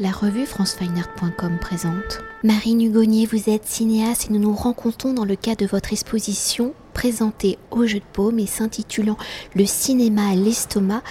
La 0.00 0.12
revue 0.12 0.46
francefineart.com 0.46 1.58
présente. 1.60 2.20
Marine 2.44 2.80
Hugonnier, 2.82 3.26
vous 3.26 3.50
êtes 3.50 3.66
cinéaste 3.66 4.26
et 4.30 4.32
nous 4.32 4.38
nous 4.38 4.54
rencontrons 4.54 5.12
dans 5.12 5.24
le 5.24 5.34
cadre 5.34 5.62
de 5.62 5.66
votre 5.66 5.92
exposition 5.92 6.72
présentée 6.94 7.58
au 7.72 7.84
Jeu 7.84 7.98
de 7.98 8.04
Paume 8.12 8.38
et 8.38 8.46
s'intitulant 8.46 9.16
Le 9.56 9.66
cinéma 9.66 10.28
à 10.28 10.34
l'estomac 10.36 11.02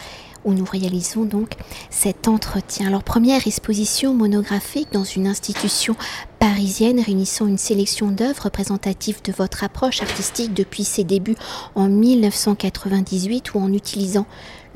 où 0.46 0.54
nous 0.54 0.63
réalisons 0.63 1.26
donc 1.26 1.52
cet 1.89 2.29
entretien. 2.29 2.88
Alors 2.88 3.04
première 3.04 3.46
exposition 3.46 4.13
monographique 4.13 4.88
dans 4.94 5.04
une 5.04 5.28
institution 5.28 5.98
parisienne 6.40 7.02
réunissant 7.02 7.46
une 7.46 7.58
sélection 7.58 8.12
d'œuvres 8.12 8.44
représentatives 8.44 9.22
de 9.22 9.34
votre 9.34 9.66
approche 9.66 10.02
artistique 10.02 10.54
depuis 10.54 10.86
ses 10.86 11.04
débuts 11.04 11.36
en 11.76 11.90
1998 11.90 13.54
ou 13.54 13.60
en 13.60 13.74
utilisant 13.74 14.28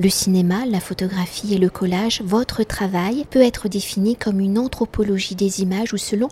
le 0.01 0.09
cinéma, 0.09 0.65
la 0.65 0.79
photographie 0.79 1.53
et 1.53 1.59
le 1.59 1.69
collage, 1.69 2.23
votre 2.25 2.63
travail 2.63 3.25
peut 3.29 3.41
être 3.41 3.69
défini 3.69 4.15
comme 4.15 4.39
une 4.39 4.57
anthropologie 4.57 5.35
des 5.35 5.61
images 5.61 5.93
ou 5.93 5.97
selon 5.97 6.27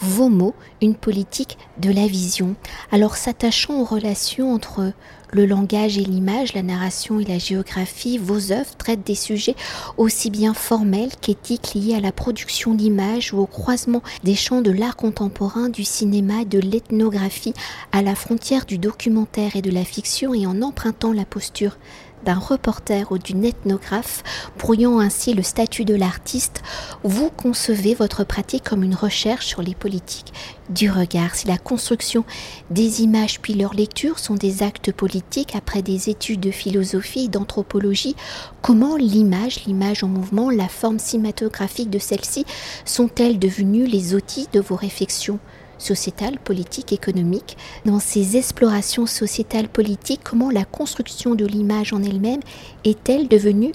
vos 0.00 0.28
mots, 0.28 0.54
une 0.82 0.94
politique 0.94 1.56
de 1.80 1.90
la 1.90 2.06
vision. 2.06 2.56
Alors 2.92 3.16
s'attachant 3.16 3.80
aux 3.80 3.84
relations 3.84 4.52
entre 4.52 4.92
le 5.32 5.46
langage 5.46 5.98
et 5.98 6.04
l'image, 6.04 6.52
la 6.52 6.62
narration 6.62 7.18
et 7.18 7.24
la 7.24 7.38
géographie, 7.38 8.18
vos 8.18 8.52
œuvres 8.52 8.76
traitent 8.76 9.06
des 9.06 9.14
sujets 9.14 9.56
aussi 9.96 10.30
bien 10.30 10.52
formels 10.52 11.16
qu'éthiques 11.20 11.72
liés 11.74 11.94
à 11.94 12.00
la 12.00 12.12
production 12.12 12.74
d'images 12.74 13.32
ou 13.32 13.38
au 13.38 13.46
croisement 13.46 14.02
des 14.24 14.34
champs 14.34 14.60
de 14.60 14.70
l'art 14.70 14.96
contemporain, 14.96 15.68
du 15.68 15.84
cinéma, 15.84 16.44
de 16.44 16.58
l'ethnographie, 16.58 17.54
à 17.92 18.02
la 18.02 18.14
frontière 18.14 18.66
du 18.66 18.78
documentaire 18.78 19.56
et 19.56 19.62
de 19.62 19.70
la 19.70 19.84
fiction 19.84 20.34
et 20.34 20.46
en 20.46 20.60
empruntant 20.60 21.12
la 21.12 21.24
posture 21.24 21.78
d'un 22.26 22.34
reporter 22.34 23.10
ou 23.12 23.18
d'une 23.18 23.44
ethnographe, 23.44 24.22
brouillant 24.58 24.98
ainsi 24.98 25.32
le 25.32 25.42
statut 25.42 25.84
de 25.84 25.94
l'artiste, 25.94 26.62
vous 27.04 27.30
concevez 27.30 27.94
votre 27.94 28.24
pratique 28.24 28.64
comme 28.64 28.82
une 28.82 28.94
recherche 28.94 29.46
sur 29.46 29.62
les 29.62 29.74
politiques 29.74 30.32
du 30.68 30.90
regard. 30.90 31.34
Si 31.36 31.46
la 31.46 31.56
construction 31.56 32.24
des 32.70 33.02
images 33.02 33.40
puis 33.40 33.54
leur 33.54 33.74
lecture 33.74 34.18
sont 34.18 34.34
des 34.34 34.62
actes 34.62 34.92
politiques 34.92 35.54
après 35.54 35.82
des 35.82 36.10
études 36.10 36.40
de 36.40 36.50
philosophie 36.50 37.24
et 37.24 37.28
d'anthropologie, 37.28 38.16
comment 38.60 38.96
l'image, 38.96 39.64
l'image 39.64 40.02
en 40.02 40.08
mouvement, 40.08 40.50
la 40.50 40.68
forme 40.68 40.98
cinématographique 40.98 41.90
de 41.90 42.00
celle-ci 42.00 42.44
sont-elles 42.84 43.38
devenues 43.38 43.86
les 43.86 44.14
outils 44.14 44.48
de 44.52 44.60
vos 44.60 44.76
réflexions? 44.76 45.38
Sociétale, 45.78 46.38
politique, 46.38 46.92
économique. 46.92 47.56
Dans 47.84 48.00
ces 48.00 48.36
explorations 48.36 49.06
sociétales, 49.06 49.68
politiques, 49.68 50.20
comment 50.24 50.50
la 50.50 50.64
construction 50.64 51.34
de 51.34 51.46
l'image 51.46 51.92
en 51.92 52.02
elle-même 52.02 52.40
est-elle 52.84 53.28
devenue 53.28 53.72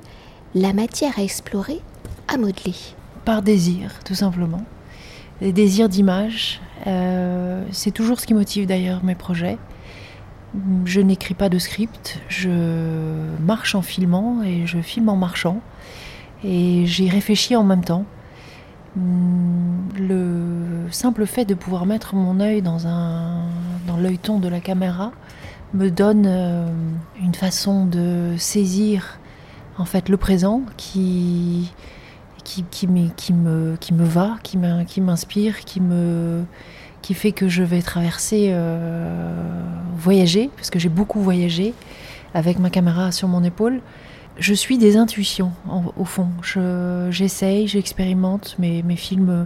la 0.55 0.73
matière 0.73 1.17
à 1.17 1.23
explorer, 1.23 1.79
à 2.27 2.37
modeler? 2.37 2.75
Par 3.25 3.41
désir, 3.41 3.91
tout 4.05 4.15
simplement. 4.15 4.63
Les 5.41 5.53
désirs 5.53 5.89
d'image, 5.89 6.61
euh, 6.87 7.63
c'est 7.71 7.91
toujours 7.91 8.19
ce 8.19 8.25
qui 8.25 8.33
motive 8.33 8.67
d'ailleurs 8.67 9.03
mes 9.03 9.15
projets. 9.15 9.57
Je 10.85 10.99
n'écris 10.99 11.33
pas 11.33 11.49
de 11.49 11.57
script, 11.57 12.19
je 12.27 12.49
marche 13.39 13.73
en 13.73 13.81
filmant 13.81 14.43
et 14.43 14.67
je 14.67 14.79
filme 14.79 15.09
en 15.09 15.15
marchant. 15.15 15.61
Et 16.43 16.85
j'y 16.85 17.09
réfléchis 17.09 17.55
en 17.55 17.63
même 17.63 17.83
temps. 17.83 18.05
Hmm, 18.95 19.87
le 19.97 20.91
simple 20.91 21.25
fait 21.25 21.45
de 21.45 21.53
pouvoir 21.53 21.85
mettre 21.85 22.13
mon 22.15 22.41
œil 22.41 22.61
dans, 22.61 22.87
un, 22.87 23.43
dans 23.87 23.95
de 23.95 24.47
la 24.49 24.59
caméra 24.59 25.13
me 25.73 25.89
donne 25.89 26.25
euh, 26.27 26.67
une 27.21 27.33
façon 27.33 27.85
de 27.85 28.35
saisir 28.37 29.17
en 29.77 29.85
fait 29.85 30.09
le 30.09 30.17
présent 30.17 30.63
qui, 30.75 31.71
qui, 32.43 32.65
qui, 32.69 32.87
me, 32.87 33.07
qui, 33.15 33.31
me, 33.31 33.77
qui 33.79 33.93
me 33.93 34.03
va, 34.03 34.37
qui, 34.43 34.57
m'inspire, 34.99 35.61
qui, 35.61 35.79
me, 35.79 36.43
qui 37.01 37.13
fait 37.13 37.31
que 37.31 37.47
je 37.47 37.63
vais 37.63 37.81
traverser, 37.81 38.49
euh, 38.51 39.63
voyager, 39.95 40.49
parce 40.57 40.69
que 40.69 40.79
j'ai 40.79 40.89
beaucoup 40.89 41.21
voyagé 41.21 41.73
avec 42.33 42.59
ma 42.59 42.69
caméra 42.69 43.13
sur 43.13 43.29
mon 43.29 43.43
épaule 43.43 43.79
je 44.37 44.53
suis 44.53 44.77
des 44.77 44.97
intuitions, 44.97 45.51
au 45.97 46.05
fond. 46.05 46.29
J'essaye, 47.09 47.67
j'expérimente. 47.67 48.55
Mes, 48.59 48.81
mes 48.83 48.95
films 48.95 49.45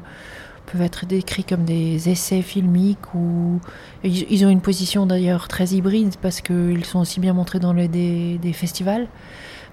peuvent 0.65 0.81
être 0.81 1.05
décrits 1.05 1.43
comme 1.43 1.63
des 1.63 2.09
essais 2.09 2.41
filmiques 2.41 3.13
ou 3.13 3.59
ils, 4.03 4.45
ont 4.45 4.49
une 4.49 4.61
position 4.61 5.05
d'ailleurs 5.05 5.47
très 5.47 5.69
hybride 5.69 6.15
parce 6.21 6.41
qu'ils 6.41 6.85
sont 6.85 6.99
aussi 6.99 7.19
bien 7.19 7.33
montrés 7.33 7.59
dans 7.59 7.73
les, 7.73 7.87
des, 7.87 8.53
festivals 8.53 9.07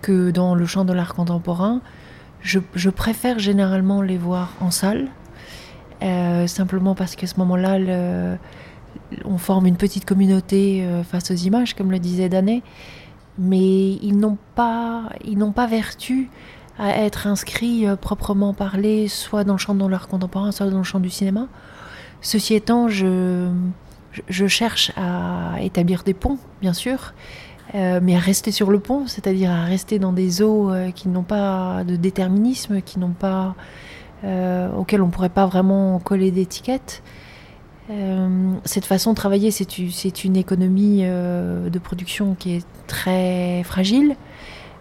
que 0.01 0.31
dans 0.31 0.55
le 0.55 0.67
champ 0.67 0.84
de 0.84 0.93
l'art 0.93 1.15
contemporain. 1.15 1.81
Je, 2.43 2.91
préfère 2.91 3.39
généralement 3.39 4.03
les 4.03 4.19
voir 4.19 4.55
en 4.61 4.71
salle, 4.71 5.09
euh, 6.03 6.47
simplement 6.47 6.95
parce 6.95 7.15
qu'à 7.15 7.27
ce 7.27 7.39
moment-là, 7.39 8.37
on 9.25 9.39
forme 9.39 9.67
une 9.67 9.77
petite 9.77 10.05
communauté 10.05 10.83
euh, 10.83 11.05
face 11.05 11.31
aux 11.31 11.34
images, 11.34 11.75
comme 11.75 11.91
le 11.91 11.99
disait 11.99 12.28
Danet 12.28 12.62
mais 13.38 13.93
ils 13.94 14.16
n'ont 14.19 14.38
pas, 14.54 15.04
ils 15.25 15.38
n'ont 15.38 15.53
pas 15.53 15.66
vertu 15.66 16.31
à 16.78 16.91
être 16.98 17.26
inscrits 17.26 17.87
euh, 17.87 17.97
proprement 17.97 18.54
parlé, 18.54 19.09
soit 19.09 19.44
dans 19.44 19.54
le 19.54 19.59
champ 19.59 19.75
de 19.75 19.87
l'art 19.87 20.09
contemporain, 20.09 20.53
soit 20.53 20.66
dans 20.66 20.78
le 20.78 20.84
champ 20.84 21.00
du 21.00 21.10
cinéma. 21.10 21.47
Ceci 22.21 22.54
étant, 22.54 22.88
je, 22.88 23.50
je 24.28 24.47
cherche 24.47 24.92
à 24.97 25.60
établir 25.60 26.03
des 26.03 26.15
ponts, 26.15 26.38
bien 26.60 26.72
sûr, 26.72 27.15
euh, 27.75 28.00
mais 28.03 28.16
à 28.16 28.19
rester 28.19 28.53
sur 28.53 28.71
le 28.71 28.78
pont, 28.78 29.06
c'est-à-dire 29.06 29.50
à 29.50 29.65
rester 29.65 29.98
dans 29.98 30.12
des 30.12 30.42
eaux 30.42 30.71
euh, 30.71 30.91
qui 30.91 31.09
n'ont 31.09 31.22
pas 31.22 31.84
de 31.84 31.97
déterminisme, 31.97 32.81
qui 32.81 32.98
n'ont 32.98 33.10
pas, 33.19 33.54
auxquelles 34.76 35.03
on 35.03 35.06
ne 35.06 35.10
pourrait 35.10 35.28
pas 35.28 35.47
vraiment 35.47 35.98
coller 35.98 36.31
d'étiquette. 36.31 37.03
Euh, 37.92 38.54
cette 38.64 38.86
façon 38.86 39.10
de 39.10 39.16
travailler, 39.16 39.50
c'est 39.50 40.25
une 40.25 40.36
économie 40.36 41.00
euh, 41.03 41.69
de 41.69 41.78
production 41.78 42.34
qui 42.38 42.56
est 42.56 42.66
très 42.86 43.62
fragile, 43.64 44.16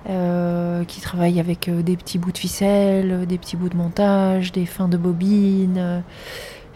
euh, 0.09 0.83
qui 0.85 1.01
travaille 1.01 1.39
avec 1.39 1.69
des 1.69 1.97
petits 1.97 2.17
bouts 2.17 2.31
de 2.31 2.38
ficelle, 2.38 3.25
des 3.27 3.38
petits 3.38 3.57
bouts 3.57 3.69
de 3.69 3.75
montage, 3.75 4.51
des 4.51 4.66
fins 4.66 4.88
de 4.88 4.97
bobine, 4.97 6.03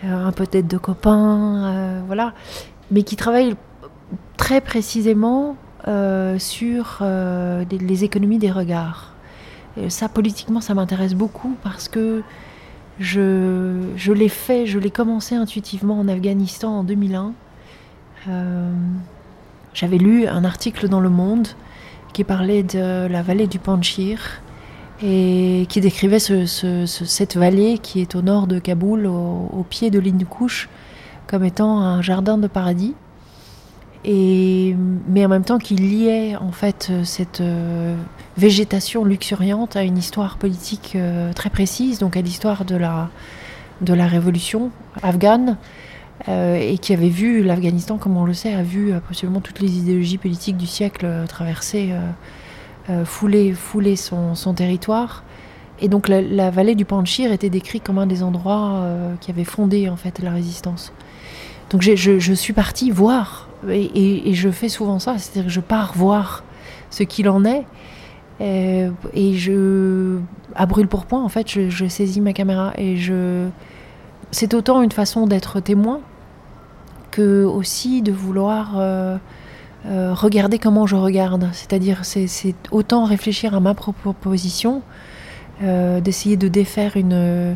un 0.03 0.31
peu 0.31 0.45
tête 0.45 0.67
de 0.67 0.77
copain, 0.77 2.03
voilà, 2.05 2.33
mais 2.91 3.03
qui 3.03 3.15
travaille 3.15 3.55
très 4.37 4.61
précisément 4.61 5.55
sur 6.37 7.01
les 7.01 8.03
économies 8.03 8.39
des 8.39 8.51
regards. 8.51 9.13
Ça, 9.89 10.09
politiquement, 10.09 10.61
ça 10.61 10.73
m'intéresse 10.73 11.15
beaucoup 11.15 11.55
parce 11.63 11.87
que 11.87 12.23
je, 12.99 14.11
l'ai 14.11 14.29
fait, 14.29 14.65
je 14.65 14.79
l'ai 14.79 14.89
commencé 14.89 15.35
intuitivement 15.35 15.99
en 15.99 16.07
Afghanistan 16.07 16.79
en 16.79 16.83
2001. 16.83 17.33
Euh, 18.27 18.71
j'avais 19.73 19.97
lu 19.97 20.27
un 20.27 20.43
article 20.43 20.87
dans 20.87 20.99
Le 20.99 21.09
Monde 21.09 21.47
qui 22.13 22.23
parlait 22.23 22.63
de 22.63 23.07
la 23.07 23.21
vallée 23.21 23.47
du 23.47 23.59
Panchir 23.59 24.41
et 25.03 25.65
qui 25.67 25.81
décrivait 25.81 26.19
cette 26.19 27.35
vallée 27.35 27.77
qui 27.79 27.99
est 27.99 28.15
au 28.15 28.21
nord 28.21 28.47
de 28.47 28.59
Kaboul, 28.59 29.05
au, 29.05 29.65
pied 29.69 29.89
de 29.91 29.99
l'Hindoukush, 29.99 30.69
comme 31.27 31.43
étant 31.43 31.81
un 31.81 32.01
jardin 32.01 32.37
de 32.37 32.47
paradis 32.47 32.95
mais 34.07 35.25
en 35.25 35.29
même 35.29 35.43
temps 35.43 35.57
qu'il 35.57 35.89
liait 35.89 36.35
en 36.35 36.51
fait 36.51 36.91
cette 37.03 37.41
euh, 37.41 37.95
végétation 38.37 39.03
luxuriante 39.03 39.75
à 39.75 39.83
une 39.83 39.97
histoire 39.97 40.37
politique 40.37 40.93
euh, 40.95 41.33
très 41.33 41.49
précise, 41.49 41.97
donc 41.99 42.15
à 42.15 42.21
l'histoire 42.21 42.65
de 42.65 42.75
la, 42.75 43.09
de 43.81 43.93
la 43.93 44.05
révolution 44.05 44.69
afghane, 45.01 45.57
euh, 46.29 46.55
et 46.55 46.77
qui 46.77 46.93
avait 46.93 47.09
vu 47.09 47.43
l'Afghanistan, 47.43 47.97
comme 47.97 48.15
on 48.15 48.25
le 48.25 48.33
sait, 48.33 48.53
a 48.53 48.61
vu 48.61 48.93
absolument 48.93 49.41
toutes 49.41 49.59
les 49.59 49.77
idéologies 49.77 50.19
politiques 50.19 50.57
du 50.57 50.67
siècle 50.67 51.07
traverser, 51.27 51.89
fouler, 53.03 53.53
fouler 53.53 53.95
son, 53.95 54.53
territoire. 54.55 55.23
Et 55.81 55.89
donc 55.89 56.07
la, 56.07 56.51
vallée 56.51 56.75
du 56.75 56.85
Panchir 56.85 57.31
était 57.31 57.49
décrite 57.49 57.83
comme 57.83 57.97
un 57.97 58.05
des 58.05 58.23
endroits 58.23 58.85
qui 59.19 59.31
avait 59.31 59.43
fondé 59.43 59.89
en 59.89 59.97
fait 59.97 60.19
la 60.19 60.31
résistance. 60.31 60.93
Donc 61.71 61.81
je, 61.81 61.95
je 61.95 62.33
suis 62.33 62.53
partie 62.53 62.91
voir 62.91 63.44
et, 63.69 64.33
je 64.33 64.49
fais 64.49 64.69
souvent 64.69 64.99
ça, 64.99 65.17
c'est-à-dire 65.17 65.45
que 65.45 65.51
je 65.51 65.59
pars 65.59 65.93
voir 65.95 66.43
ce 66.89 67.03
qu'il 67.03 67.29
en 67.29 67.45
est. 67.45 67.65
Euh, 68.41 68.91
et, 69.13 69.35
je, 69.35 70.19
à 70.55 70.65
brûle 70.65 70.87
pour 70.87 71.05
point, 71.05 71.23
en 71.23 71.29
fait, 71.29 71.49
je, 71.49 71.87
saisis 71.87 72.21
ma 72.21 72.33
caméra 72.33 72.73
et 72.77 72.97
je. 72.97 73.47
C'est 74.31 74.53
autant 74.53 74.81
une 74.81 74.91
façon 74.91 75.27
d'être 75.27 75.59
témoin 75.59 76.01
que 77.11 77.43
aussi 77.43 78.01
de 78.01 78.11
vouloir 78.11 78.73
euh, 78.77 79.17
euh, 79.85 80.13
regarder 80.13 80.59
comment 80.59 80.87
je 80.87 80.95
regarde. 80.95 81.49
C'est-à-dire, 81.53 82.03
c'est 82.03 82.55
autant 82.71 83.05
réfléchir 83.05 83.55
à 83.55 83.59
ma 83.59 83.73
propre 83.73 84.11
position, 84.13 84.81
d'essayer 85.61 86.35
de 86.35 86.49
défaire 86.49 86.97
une 86.97 87.55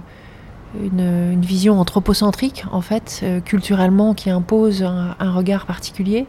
une, 0.75 1.42
vision 1.42 1.80
anthropocentrique, 1.80 2.63
en 2.71 2.81
fait, 2.81 3.21
euh, 3.24 3.39
culturellement, 3.39 4.13
qui 4.13 4.30
impose 4.30 4.83
un, 4.83 5.31
regard 5.31 5.66
particulier. 5.66 6.25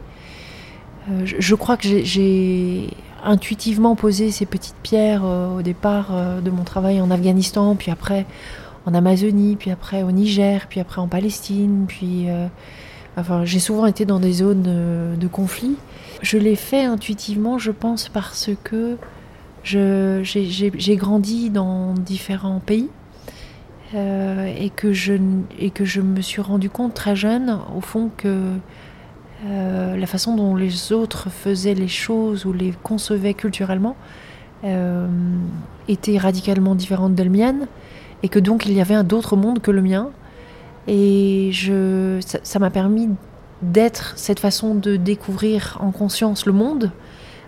Euh, 1.10 1.22
je, 1.24 1.54
crois 1.54 1.76
que 1.76 1.86
j'ai 2.02 2.88
intuitivement 3.22 3.96
posé 3.96 4.30
ces 4.30 4.46
petites 4.46 4.76
pierres 4.82 5.22
euh, 5.24 5.58
au 5.58 5.62
départ 5.62 6.12
de 6.42 6.50
mon 6.50 6.64
travail 6.64 7.00
en 7.00 7.10
Afghanistan, 7.10 7.74
puis 7.76 7.90
après 7.90 8.26
en 8.86 8.94
Amazonie, 8.94 9.56
puis 9.56 9.70
après 9.70 10.02
au 10.02 10.10
Niger, 10.10 10.66
puis 10.68 10.80
après 10.80 11.00
en 11.00 11.06
Palestine, 11.06 11.84
puis 11.86 12.28
enfin 13.14 13.44
j'ai 13.44 13.58
souvent 13.58 13.84
été 13.84 14.06
dans 14.06 14.20
des 14.20 14.32
zones 14.32 15.16
de 15.18 15.26
conflit. 15.26 15.76
Je 16.22 16.38
l'ai 16.38 16.56
fait 16.56 16.84
intuitivement, 16.84 17.58
je 17.58 17.72
pense, 17.72 18.08
parce 18.08 18.48
que 18.64 18.96
j'ai 19.64 20.96
grandi 20.96 21.50
dans 21.50 21.92
différents 21.92 22.60
pays 22.60 22.88
euh, 23.94 24.54
et, 24.56 24.70
que 24.70 24.92
je, 24.92 25.14
et 25.58 25.70
que 25.70 25.84
je 25.84 26.00
me 26.00 26.20
suis 26.20 26.40
rendu 26.40 26.70
compte 26.70 26.94
très 26.94 27.16
jeune, 27.16 27.58
au 27.76 27.80
fond, 27.80 28.10
que 28.16 28.54
euh, 29.46 29.96
la 29.96 30.06
façon 30.06 30.36
dont 30.36 30.54
les 30.54 30.92
autres 30.92 31.28
faisaient 31.30 31.74
les 31.74 31.88
choses 31.88 32.44
ou 32.44 32.52
les 32.52 32.72
concevaient 32.82 33.34
culturellement 33.34 33.96
euh, 34.64 35.08
était 35.88 36.18
radicalement 36.18 36.74
différente 36.74 37.14
de 37.14 37.22
la 37.22 37.30
mienne 37.30 37.66
et 38.22 38.28
que 38.28 38.38
donc 38.38 38.66
il 38.66 38.72
y 38.74 38.80
avait 38.80 38.94
un 38.94 39.08
autre 39.08 39.36
monde 39.36 39.60
que 39.60 39.70
le 39.70 39.82
mien. 39.82 40.10
Et 40.86 41.50
je, 41.52 42.20
ça 42.42 42.58
m'a 42.58 42.70
permis 42.70 43.08
d'être 43.62 44.12
cette 44.16 44.40
façon 44.40 44.74
de 44.74 44.96
découvrir 44.96 45.78
en 45.80 45.90
conscience 45.90 46.46
le 46.46 46.52
monde 46.52 46.90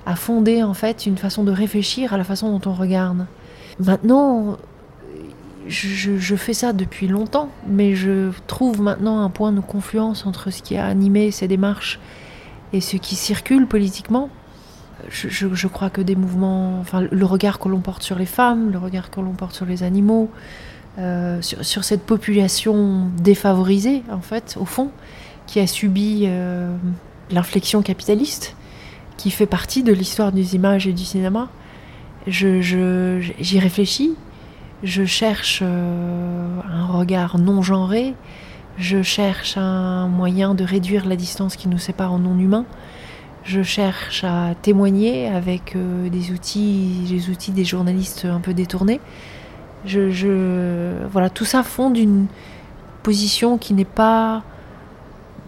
a 0.04 0.16
fondé 0.16 0.62
en 0.62 0.74
fait 0.74 1.06
une 1.06 1.16
façon 1.16 1.44
de 1.44 1.52
réfléchir 1.52 2.12
à 2.12 2.16
la 2.16 2.24
façon 2.24 2.50
dont 2.58 2.70
on 2.70 2.74
regarde. 2.74 3.26
Maintenant, 3.78 4.58
je, 5.68 6.36
fais 6.36 6.54
ça 6.54 6.72
depuis 6.72 7.08
longtemps, 7.08 7.48
mais 7.66 7.94
je 7.94 8.30
trouve 8.46 8.80
maintenant 8.80 9.20
un 9.20 9.30
point 9.30 9.52
de 9.52 9.60
confluence 9.60 10.26
entre 10.26 10.50
ce 10.50 10.62
qui 10.62 10.76
a 10.76 10.86
animé 10.86 11.30
ces 11.30 11.48
démarches 11.48 11.98
et 12.72 12.80
ce 12.80 12.96
qui 12.96 13.14
circule 13.14 13.66
politiquement. 13.66 14.28
Je, 15.08 15.66
crois 15.66 15.90
que 15.90 16.00
des 16.00 16.14
mouvements, 16.14 16.78
enfin 16.80 17.00
le 17.10 17.24
regard 17.26 17.58
que 17.58 17.68
l'on 17.68 17.80
porte 17.80 18.02
sur 18.02 18.16
les 18.16 18.26
femmes, 18.26 18.70
le 18.70 18.78
regard 18.78 19.10
que 19.10 19.20
l'on 19.20 19.32
porte 19.32 19.54
sur 19.54 19.66
les 19.66 19.82
animaux, 19.82 20.30
euh, 20.98 21.40
sur, 21.40 21.84
cette 21.84 22.02
population 22.02 23.08
défavorisée 23.20 24.02
en 24.10 24.20
fait, 24.20 24.56
au 24.60 24.64
fond, 24.64 24.90
qui 25.46 25.58
a 25.58 25.66
subi 25.66 26.24
euh, 26.26 26.72
l'inflexion 27.30 27.82
capitaliste, 27.82 28.54
qui 29.16 29.30
fait 29.30 29.46
partie 29.46 29.82
de 29.82 29.92
l'histoire 29.92 30.30
des 30.30 30.54
images 30.54 30.86
et 30.86 30.92
du 30.92 31.04
cinéma. 31.04 31.48
J'y 32.28 33.58
réfléchis, 33.58 34.14
je 34.82 35.04
cherche 35.04 35.60
euh, 35.62 36.60
un 36.70 36.86
regard 36.86 37.38
non 37.38 37.62
genré, 37.62 38.14
je 38.78 39.02
cherche 39.02 39.56
un 39.56 40.08
moyen 40.08 40.54
de 40.54 40.64
réduire 40.64 41.06
la 41.06 41.16
distance 41.16 41.56
qui 41.56 41.68
nous 41.68 41.78
sépare 41.78 42.12
en 42.12 42.18
non 42.18 42.38
humain, 42.38 42.64
je 43.44 43.62
cherche 43.62 44.24
à 44.24 44.54
témoigner 44.60 45.28
avec 45.28 45.76
euh, 45.76 46.08
des 46.08 46.30
outils, 46.30 47.06
les 47.08 47.30
outils 47.30 47.52
des 47.52 47.64
journalistes 47.64 48.24
un 48.24 48.40
peu 48.40 48.54
détournés. 48.54 49.00
Je, 49.84 50.92
voilà, 51.10 51.28
tout 51.28 51.44
ça 51.44 51.64
fonde 51.64 51.98
une 51.98 52.26
position 53.02 53.58
qui 53.58 53.74
n'est 53.74 53.84
pas, 53.84 54.44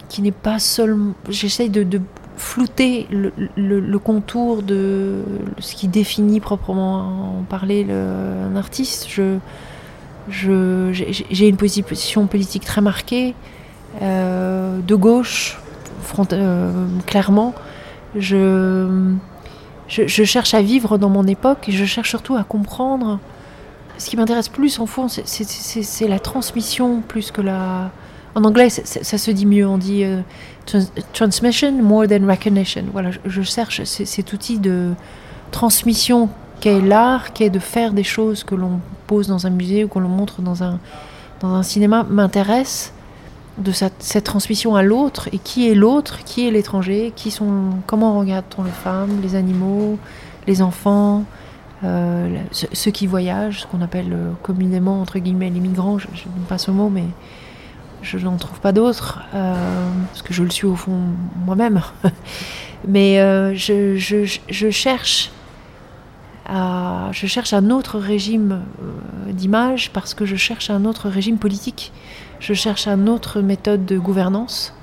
qui 0.09 0.23
n'est 0.23 0.33
pas 0.33 0.59
seulement. 0.59 1.15
J'essaye 1.29 1.71
de 1.71 2.01
flouter 2.37 3.07
le, 3.11 3.99
contour 3.99 4.63
de 4.63 5.23
ce 5.59 5.75
qui 5.75 5.89
définit 5.89 6.41
proprement 6.41 7.39
en 7.39 7.43
parler 7.49 7.87
un 7.91 8.57
artiste. 8.57 9.09
Je, 9.09 9.39
j'ai 10.29 11.49
une 11.49 11.57
position 11.57 12.27
politique 12.27 12.65
très 12.65 12.81
marquée, 12.81 13.35
euh, 14.03 14.79
de 14.81 14.95
gauche, 14.95 15.61
euh, 16.33 16.87
clairement. 17.07 17.55
Je, 18.17 19.13
je, 19.89 20.25
cherche 20.25 20.55
à 20.55 20.63
vivre 20.63 20.99
dans 20.99 21.09
mon 21.09 21.27
époque 21.27 21.69
et 21.69 21.73
je 21.73 21.85
cherche 21.85 22.11
surtout 22.11 22.37
à 22.37 22.45
comprendre. 22.45 23.19
Ce 23.99 24.11
qui 24.11 24.17
m'intéresse 24.17 24.49
plus, 24.49 24.79
en 24.81 24.87
fond, 24.87 25.09
c'est 25.09 26.09
la 26.09 26.19
transmission 26.19 27.01
plus 27.07 27.31
que 27.31 27.41
la, 27.41 27.91
en 28.35 28.45
anglais, 28.45 28.69
ça, 28.69 29.19
se 29.19 29.31
dit 29.31 29.47
mieux, 29.47 29.67
on 29.67 29.79
dit 29.79 30.05
euh, 30.05 30.21
transmission 31.13 31.73
more 31.73 32.07
than 32.09 32.27
recognition. 32.27 32.85
Voilà, 32.93 33.11
je, 33.25 33.43
cherche 33.43 33.85
cet 33.85 34.33
outil 34.33 34.59
de 34.59 34.93
transmission 35.53 36.29
qu'est 36.61 36.81
l'art, 36.81 37.33
qu'est 37.33 37.51
de 37.51 37.61
faire 37.61 37.93
des 37.93 38.03
choses 38.03 38.43
que 38.43 38.55
l'on 38.55 38.81
pose 39.07 39.29
dans 39.29 39.47
un 39.47 39.51
musée 39.51 39.85
ou 39.85 39.89
que 39.89 39.99
l'on 39.99 40.09
montre 40.09 40.43
dans 40.43 40.63
un, 40.63 40.79
cinéma, 41.63 42.07
m'intéresse 42.09 42.93
de 43.59 43.71
cette, 43.71 44.25
transmission 44.25 44.75
à 44.75 44.83
l'autre. 44.83 45.29
Et 45.33 45.39
qui 45.39 45.71
est 45.71 45.75
l'autre, 45.75 46.25
qui 46.25 46.49
est 46.49 46.51
l'étranger, 46.51 47.13
qui 47.15 47.31
sont, 47.31 47.71
comment 47.87 48.19
regarde-t-on 48.19 48.65
les 48.65 48.71
femmes, 48.71 49.21
les 49.23 49.37
animaux, 49.37 49.99
les 50.49 50.61
enfants, 50.61 51.25
euh, 51.85 52.37
ceux 52.51 52.91
qui 52.91 53.07
voyagent, 53.07 53.61
ce 53.63 53.67
qu'on 53.67 53.83
appelle 53.83 54.13
euh, 54.13 54.33
communément 54.43 55.01
entre 55.01 55.19
guillemets 55.19 55.51
les 55.51 55.61
migrants, 55.61 55.99
je 55.99 56.07
n'aime 56.07 56.47
pas 56.49 56.59
ce 56.59 56.71
mot, 56.71 56.89
mais 56.89 57.05
je 58.05 58.19
n'en 58.19 58.37
trouve 58.37 58.61
pas 58.61 58.73
d'autres, 58.73 59.21
euh, 59.35 59.55
parce 60.09 60.23
que 60.23 60.35
je 60.35 60.43
le 60.43 60.51
suis 60.51 60.67
au 60.67 60.77
fond 60.77 61.01
moi-même. 61.45 61.81
Mais 62.87 63.19
euh, 63.21 63.55
je, 63.55 63.97
cherche 64.71 65.31
je 66.47 67.27
cherche 67.27 67.53
un 67.55 67.71
autre 67.71 67.99
régime 67.99 68.61
euh, 68.83 69.33
d'image 69.33 69.91
parce 69.93 70.13
que 70.13 70.27
je 70.27 70.37
cherche 70.37 70.69
un 70.71 70.85
autre 70.85 71.09
régime 71.09 71.39
politique. 71.39 71.93
Je 72.41 72.53
cherche 72.53 72.87
une 72.87 73.09
autre 73.09 73.41
méthode 73.41 73.87
de 73.87 73.99
gouvernance. 73.99 74.75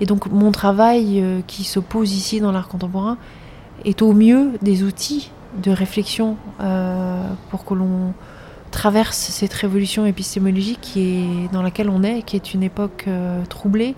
Et 0.00 0.06
donc 0.06 0.30
mon 0.30 0.52
travail 0.52 1.24
qui 1.46 1.64
s'oppose 1.64 2.12
ici 2.12 2.40
dans 2.40 2.52
l'art 2.52 2.68
contemporain 2.68 3.16
est 3.84 4.02
au 4.02 4.12
mieux 4.12 4.52
des 4.60 4.82
outils 4.82 5.30
de 5.62 5.70
réflexion 5.70 6.36
pour 7.50 7.64
que 7.64 7.74
l'on 7.74 8.12
traverse 8.74 9.16
cette 9.16 9.54
révolution 9.54 10.04
épistémologique 10.04 10.80
qui 10.82 11.00
est, 11.00 11.52
dans 11.52 11.62
laquelle 11.62 11.88
on 11.88 12.02
est, 12.02 12.22
qui 12.22 12.34
est 12.34 12.54
une 12.54 12.62
époque 12.62 13.04
euh, 13.06 13.44
troublée, 13.46 13.94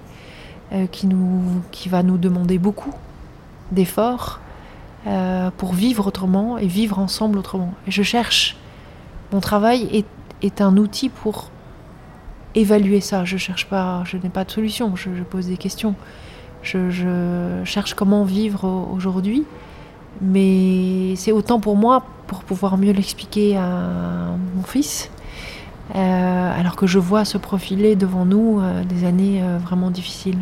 euh, 0.73 0.87
qui, 0.87 1.07
nous, 1.07 1.63
qui 1.73 1.89
va 1.89 2.03
nous 2.03 2.19
demander 2.19 2.59
beaucoup 2.59 2.93
d'efforts 3.73 4.39
euh, 5.07 5.51
pour 5.57 5.73
vivre 5.73 6.07
autrement 6.07 6.59
et 6.59 6.67
vivre 6.67 6.99
ensemble 6.99 7.39
autrement. 7.39 7.73
Et 7.89 7.91
je 7.91 8.03
cherche, 8.03 8.57
mon 9.33 9.41
travail 9.41 10.05
est, 10.43 10.61
un 10.61 10.77
outil 10.77 11.09
pour 11.09 11.51
évaluer 12.55 13.01
ça. 13.01 13.25
Je 13.25 13.39
cherche 13.39 13.67
pas, 13.67 14.05
je 14.05 14.19
n'ai 14.19 14.29
pas 14.29 14.45
de 14.45 14.51
solution, 14.51 14.95
je, 14.95 15.09
pose 15.23 15.47
des 15.49 15.57
questions. 15.57 15.95
Je 16.63 17.63
cherche 17.65 17.95
comment 17.95 18.25
vivre 18.25 18.89
aujourd'hui, 18.93 19.45
mais 20.21 21.17
c'est 21.17 21.33
autant 21.33 21.61
pour 21.61 21.77
moi 21.77 22.05
pour 22.27 22.45
pouvoir 22.45 22.79
mieux 22.79 22.93
l'expliquer 22.93 23.57
à 23.57 24.37
mon 24.55 24.63
fils, 24.63 25.11
euh, 25.95 26.61
alors 26.61 26.77
que 26.77 26.87
je 26.87 26.99
vois 26.99 27.25
se 27.25 27.39
profiler 27.39 27.97
devant 27.97 28.25
nous 28.25 28.61
euh, 28.61 28.83
des 28.85 29.07
années 29.07 29.43
euh, 29.43 29.59
vraiment 29.59 29.91
difficiles. 29.91 30.39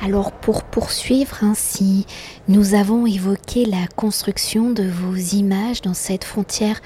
Alors 0.00 0.30
pour 0.30 0.62
poursuivre 0.62 1.42
ainsi, 1.42 2.06
nous 2.48 2.74
avons 2.74 3.06
évoqué 3.06 3.64
la 3.64 3.86
construction 3.96 4.70
de 4.70 4.84
vos 4.84 5.16
images 5.16 5.82
dans 5.82 5.94
cette 5.94 6.24
frontière 6.24 6.80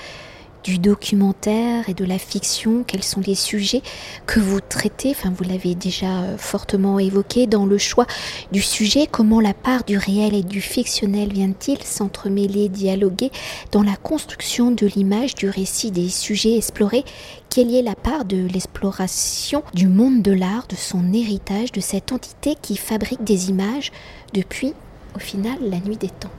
du 0.65 0.79
documentaire 0.79 1.89
et 1.89 1.95
de 1.95 2.05
la 2.05 2.19
fiction, 2.19 2.85
quels 2.87 3.03
sont 3.03 3.21
les 3.21 3.35
sujets 3.35 3.83
que 4.27 4.41
vous 4.41 4.61
traitez, 4.61 5.11
enfin 5.11 5.33
vous 5.37 5.45
l'avez 5.45 5.75
déjà 5.75 6.23
euh, 6.23 6.39
fortement 6.39 6.99
évoqué 6.99 7.47
dans 7.47 7.67
le 7.67 7.79
choix 7.79 8.07
du 8.53 8.63
sujet, 8.63 9.07
comment 9.11 9.41
la 9.41 9.55
part 9.55 9.85
du 9.85 9.99
réel 9.99 10.35
et 10.35 10.43
du 10.43 10.61
fictionnel 10.61 11.33
vient-il 11.33 11.83
s'entremêler, 11.83 12.69
dialoguer 12.69 13.31
dans 13.73 13.83
la 13.83 13.97
construction 13.97 14.71
de 14.71 14.87
l'image, 14.87 15.35
du 15.35 15.49
récit 15.49 15.91
des 15.91 16.09
sujets 16.09 16.57
explorés, 16.57 17.05
quelle 17.51 17.75
est 17.75 17.83
la 17.83 17.95
part 17.95 18.25
de 18.25 18.47
l'exploration 18.47 19.63
du 19.75 19.89
monde 19.89 20.23
de 20.23 20.33
l'art, 20.33 20.67
de 20.69 20.77
son 20.77 21.13
héritage, 21.13 21.73
de 21.73 21.81
cette 21.81 22.13
entité 22.13 22.57
qui 22.61 22.77
fabrique 22.77 23.25
des 23.25 23.51
images 23.51 23.93
depuis, 24.33 24.75
au 25.15 25.19
final, 25.19 25.59
la 25.61 25.79
nuit 25.81 25.97
des 25.97 26.09
temps? 26.09 26.31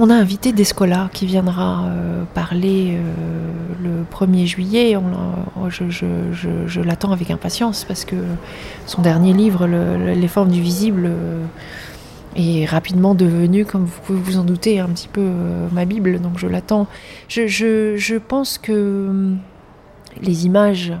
On 0.00 0.10
a 0.10 0.14
invité 0.14 0.52
Descola 0.52 1.10
qui 1.12 1.26
viendra 1.26 1.86
euh, 1.86 2.22
parler 2.32 2.96
euh, 2.96 3.72
le 3.82 4.04
1er 4.04 4.46
juillet. 4.46 4.96
je, 5.68 6.80
l'attends 6.80 7.10
avec 7.10 7.32
impatience 7.32 7.84
parce 7.84 8.04
que 8.04 8.14
son 8.86 9.02
dernier 9.02 9.32
livre, 9.32 9.66
Les 9.66 10.28
formes 10.28 10.50
du 10.50 10.62
visible, 10.62 11.06
euh, 11.06 11.44
est 12.36 12.64
rapidement 12.64 13.16
devenu, 13.16 13.64
comme 13.64 13.86
vous 13.86 14.00
pouvez 14.04 14.20
vous 14.20 14.38
en 14.38 14.44
douter, 14.44 14.78
un 14.78 14.86
petit 14.86 15.08
peu 15.08 15.28
ma 15.72 15.84
Bible. 15.84 16.20
Donc 16.20 16.38
je 16.38 16.46
l'attends. 16.46 16.86
Je, 17.26 18.18
pense 18.18 18.56
que 18.58 19.34
les 20.22 20.46
images 20.46 20.92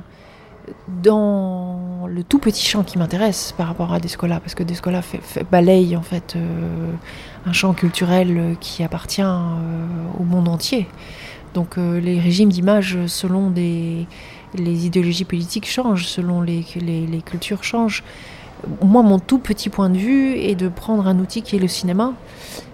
dans 0.88 2.08
le 2.08 2.24
tout 2.24 2.40
petit 2.40 2.66
champ 2.66 2.82
qui 2.82 2.98
m'intéresse 2.98 3.54
par 3.56 3.68
rapport 3.68 3.92
à 3.92 4.00
Descola, 4.00 4.40
parce 4.40 4.56
que 4.56 4.64
Descola 4.64 5.02
fait, 5.02 5.20
balaye 5.52 5.96
en 5.96 6.02
fait 6.02 6.36
un 7.48 7.52
champ 7.52 7.72
culturel 7.72 8.56
qui 8.60 8.82
appartient 8.82 9.22
euh, 9.22 9.56
au 10.18 10.24
monde 10.24 10.48
entier. 10.48 10.86
Donc 11.54 11.78
euh, 11.78 11.98
les 11.98 12.20
régimes 12.20 12.50
d'image 12.50 12.98
selon 13.06 13.50
des, 13.50 14.06
les 14.54 14.86
idéologies 14.86 15.24
politiques 15.24 15.66
changent, 15.66 16.06
selon 16.06 16.42
les, 16.42 16.64
les, 16.76 17.22
cultures 17.22 17.64
changent. 17.64 18.04
moi, 18.82 19.02
mon 19.02 19.18
tout 19.18 19.38
petit 19.38 19.70
point 19.70 19.88
de 19.88 19.96
vue 19.96 20.36
est 20.36 20.54
de 20.54 20.68
prendre 20.68 21.06
un 21.06 21.18
outil 21.18 21.42
qui 21.42 21.56
est 21.56 21.58
le 21.58 21.68
cinéma 21.68 22.12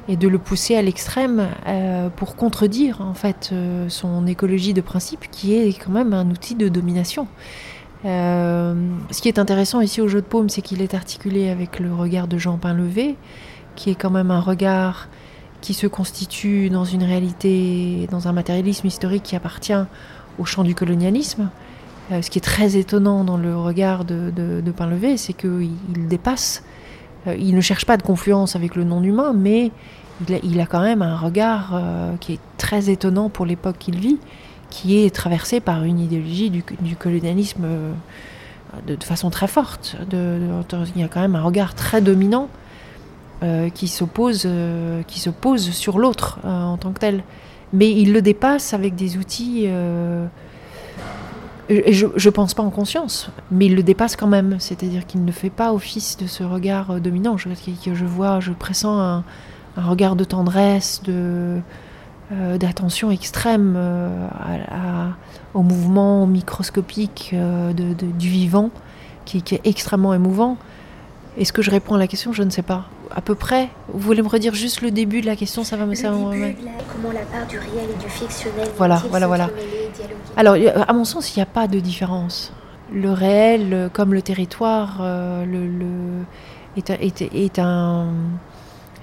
et 0.09 0.16
de 0.16 0.28
le 0.28 0.38
pousser 0.38 0.76
à 0.76 0.83
l'extrême 0.83 1.49
euh, 1.66 2.09
pour 2.11 2.37
contredire 2.37 3.00
en 3.00 3.14
fait 3.14 3.50
euh, 3.52 3.88
son 3.88 4.26
écologie 4.26 4.75
de 4.75 4.81
principe 4.81 5.31
qui 5.31 5.54
est 5.54 5.73
quand 5.73 5.93
même 5.93 6.12
un 6.12 6.28
outil 6.31 6.54
de 6.54 6.69
domination. 6.69 7.26
Euh, 8.04 8.75
ce 9.11 9.23
qui 9.23 9.28
est 9.28 9.38
intéressant 9.38 9.81
ici 9.81 10.02
au 10.02 10.09
jeu 10.09 10.21
de 10.21 10.26
paume, 10.26 10.50
c'est 10.50 10.61
qu'il 10.61 10.83
est 10.83 10.93
articulé 10.93 11.49
avec 11.49 11.81
le 11.81 11.95
regard 11.95 12.28
de 12.28 12.37
Jean 12.37 12.59
Painlevé, 12.59 13.16
qui 13.76 13.90
est 13.90 13.95
quand 13.95 14.11
même 14.11 14.31
un 14.31 14.40
regard 14.40 15.09
qui 15.61 15.75
se 15.75 15.87
constitue 15.87 16.69
dans 16.69 16.85
une 16.85 17.02
réalité, 17.02 18.07
dans 18.11 18.28
un 18.28 18.33
matérialisme 18.33 18.87
historique 18.87 19.23
qui 19.23 19.37
appartient 19.37 19.73
au 20.38 20.45
champ 20.45 20.62
du 20.62 20.75
colonialisme. 20.75 21.49
ce 22.11 22.28
qui 22.28 22.38
est 22.38 22.43
très 22.43 22.76
étonnant 22.76 23.25
dans 23.25 23.38
le 23.38 23.57
regard 23.57 24.04
de, 24.04 24.31
de, 24.31 24.61
de 24.61 24.71
Painlevé, 24.73 25.16
c'est 25.16 25.33
qu'il 25.33 26.09
dépasse 26.09 26.62
euh, 27.26 27.37
il 27.38 27.54
ne 27.54 27.61
cherche 27.61 27.85
pas 27.85 27.97
de 27.97 28.02
confluence 28.02 28.57
avec 28.57 28.75
le 28.76 28.85
non-humain, 28.85 29.33
mais 29.35 29.71
il 30.28 30.61
a, 30.61 30.66
quand 30.66 30.81
même 30.81 31.02
un 31.02 31.16
regard 31.16 31.73
euh, 31.75 32.14
qui 32.21 32.35
est 32.35 32.40
très 32.57 32.88
étonnant 32.88 33.28
pour 33.28 33.47
l'époque 33.47 33.76
qu'il 33.78 33.99
vit, 33.99 34.19
qui 34.71 35.04
est 35.04 35.14
traversé 35.14 35.61
par 35.61 35.85
une 35.85 35.99
idéologie 35.99 36.50
du, 36.50 36.97
colonialisme 36.97 37.64
euh, 37.64 37.93
de, 38.87 39.02
façon 39.02 39.31
très 39.31 39.49
forte. 39.49 39.97
il 40.12 41.00
y 41.00 41.04
a 41.04 41.09
quand 41.09 41.21
même 41.21 41.37
un 41.37 41.43
regard 41.43 41.75
très 41.75 42.00
dominant 42.00 42.49
qui 43.74 43.88
s'oppose 43.88 44.48
qui 45.06 45.20
se 45.20 45.30
pose 45.30 45.70
sur 45.70 45.98
l'autre 45.98 46.38
en 46.44 46.76
tant 46.76 46.92
que 46.92 47.00
tel. 47.00 47.22
Mais 47.72 47.90
il 47.90 48.12
le 48.12 48.22
dépasse 48.22 48.72
avec 48.72 48.94
des 48.94 49.16
outils 49.18 49.68
je 51.68 52.06
ne 52.06 52.30
pense 52.30 52.54
pas 52.54 52.62
en 52.62 52.70
conscience, 52.70 53.30
mais 53.50 53.66
il 53.66 53.74
le 53.74 53.82
dépasse 53.82 54.16
quand 54.16 54.26
même. 54.26 54.56
C'est-à-dire 54.58 55.06
qu'il 55.06 55.24
ne 55.24 55.32
fait 55.32 55.50
pas 55.50 55.72
office 55.72 56.16
de 56.16 56.26
ce 56.26 56.42
regard 56.44 56.90
euh, 56.92 57.00
dominant. 57.00 57.36
Je, 57.36 57.48
je 57.92 58.04
vois, 58.04 58.40
je 58.40 58.52
pressens 58.52 58.98
un, 58.98 59.24
regard 59.76 60.16
de 60.16 60.24
tendresse, 60.24 61.02
de, 61.04 61.60
euh, 62.32 62.58
d'attention 62.58 63.10
extrême 63.10 63.74
euh, 63.76 64.28
au 65.54 65.62
mouvement 65.62 66.26
microscopique 66.26 67.34
du 67.74 68.28
vivant, 68.28 68.70
qui, 69.24 69.38
est 69.38 69.66
extrêmement 69.66 70.14
émouvant. 70.14 70.56
Est-ce 71.36 71.52
que 71.52 71.62
je 71.62 71.70
réponds 71.70 71.94
à 71.94 71.98
la 71.98 72.06
question? 72.06 72.32
Je 72.32 72.42
ne 72.42 72.50
sais 72.50 72.62
pas. 72.62 72.84
À 73.14 73.20
peu 73.20 73.34
près. 73.34 73.68
Vous 73.88 74.00
voulez 74.00 74.22
me 74.22 74.28
redire 74.28 74.54
juste 74.54 74.82
le 74.82 74.90
début 74.90 75.20
de 75.20 75.26
la 75.26 75.36
question? 75.36 75.64
Ça 75.64 75.76
va 75.76 75.86
me. 75.86 75.94
ça, 75.94 76.10
comment 76.10 77.12
la 77.12 77.20
part 77.20 77.46
du 77.48 77.58
réel 77.58 77.90
et 77.90 78.02
du 78.02 78.08
fictionnel. 78.08 78.68
Voilà, 78.76 79.02
voilà, 79.10 79.26
voilà. 79.26 79.50
Alors, 80.36 80.56
à 80.86 80.92
mon 80.92 81.04
sens, 81.04 81.34
il 81.34 81.38
n'y 81.38 81.42
a 81.42 81.46
pas 81.46 81.66
de 81.66 81.80
différence. 81.80 82.52
Le 82.92 83.10
réel, 83.10 83.72
euh, 83.72 83.88
comme 83.88 84.14
le 84.14 84.22
territoire, 84.22 84.98
euh, 85.00 85.44
le, 85.44 86.24
est, 86.76 86.90
est, 87.22 87.58
un, 87.58 88.06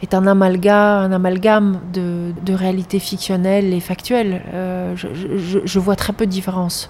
est 0.01 0.13
un 0.13 0.27
amalgame, 0.27 1.11
un 1.11 1.11
amalgame 1.11 1.79
de, 1.93 2.31
de 2.43 2.53
réalité 2.53 2.99
fictionnelle 2.99 3.73
et 3.73 3.79
factuelle. 3.79 4.41
Euh, 4.53 4.95
je, 4.95 5.79
vois 5.79 5.95
très 5.95 6.13
peu 6.13 6.25
de 6.25 6.31
différence 6.31 6.89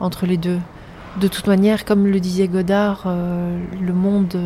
entre 0.00 0.26
les 0.26 0.36
deux. 0.36 0.58
De 1.20 1.28
toute 1.28 1.46
manière, 1.46 1.84
comme 1.84 2.06
le 2.06 2.20
disait 2.20 2.46
Godard, 2.46 3.06
le 3.06 3.92
monde 3.92 4.36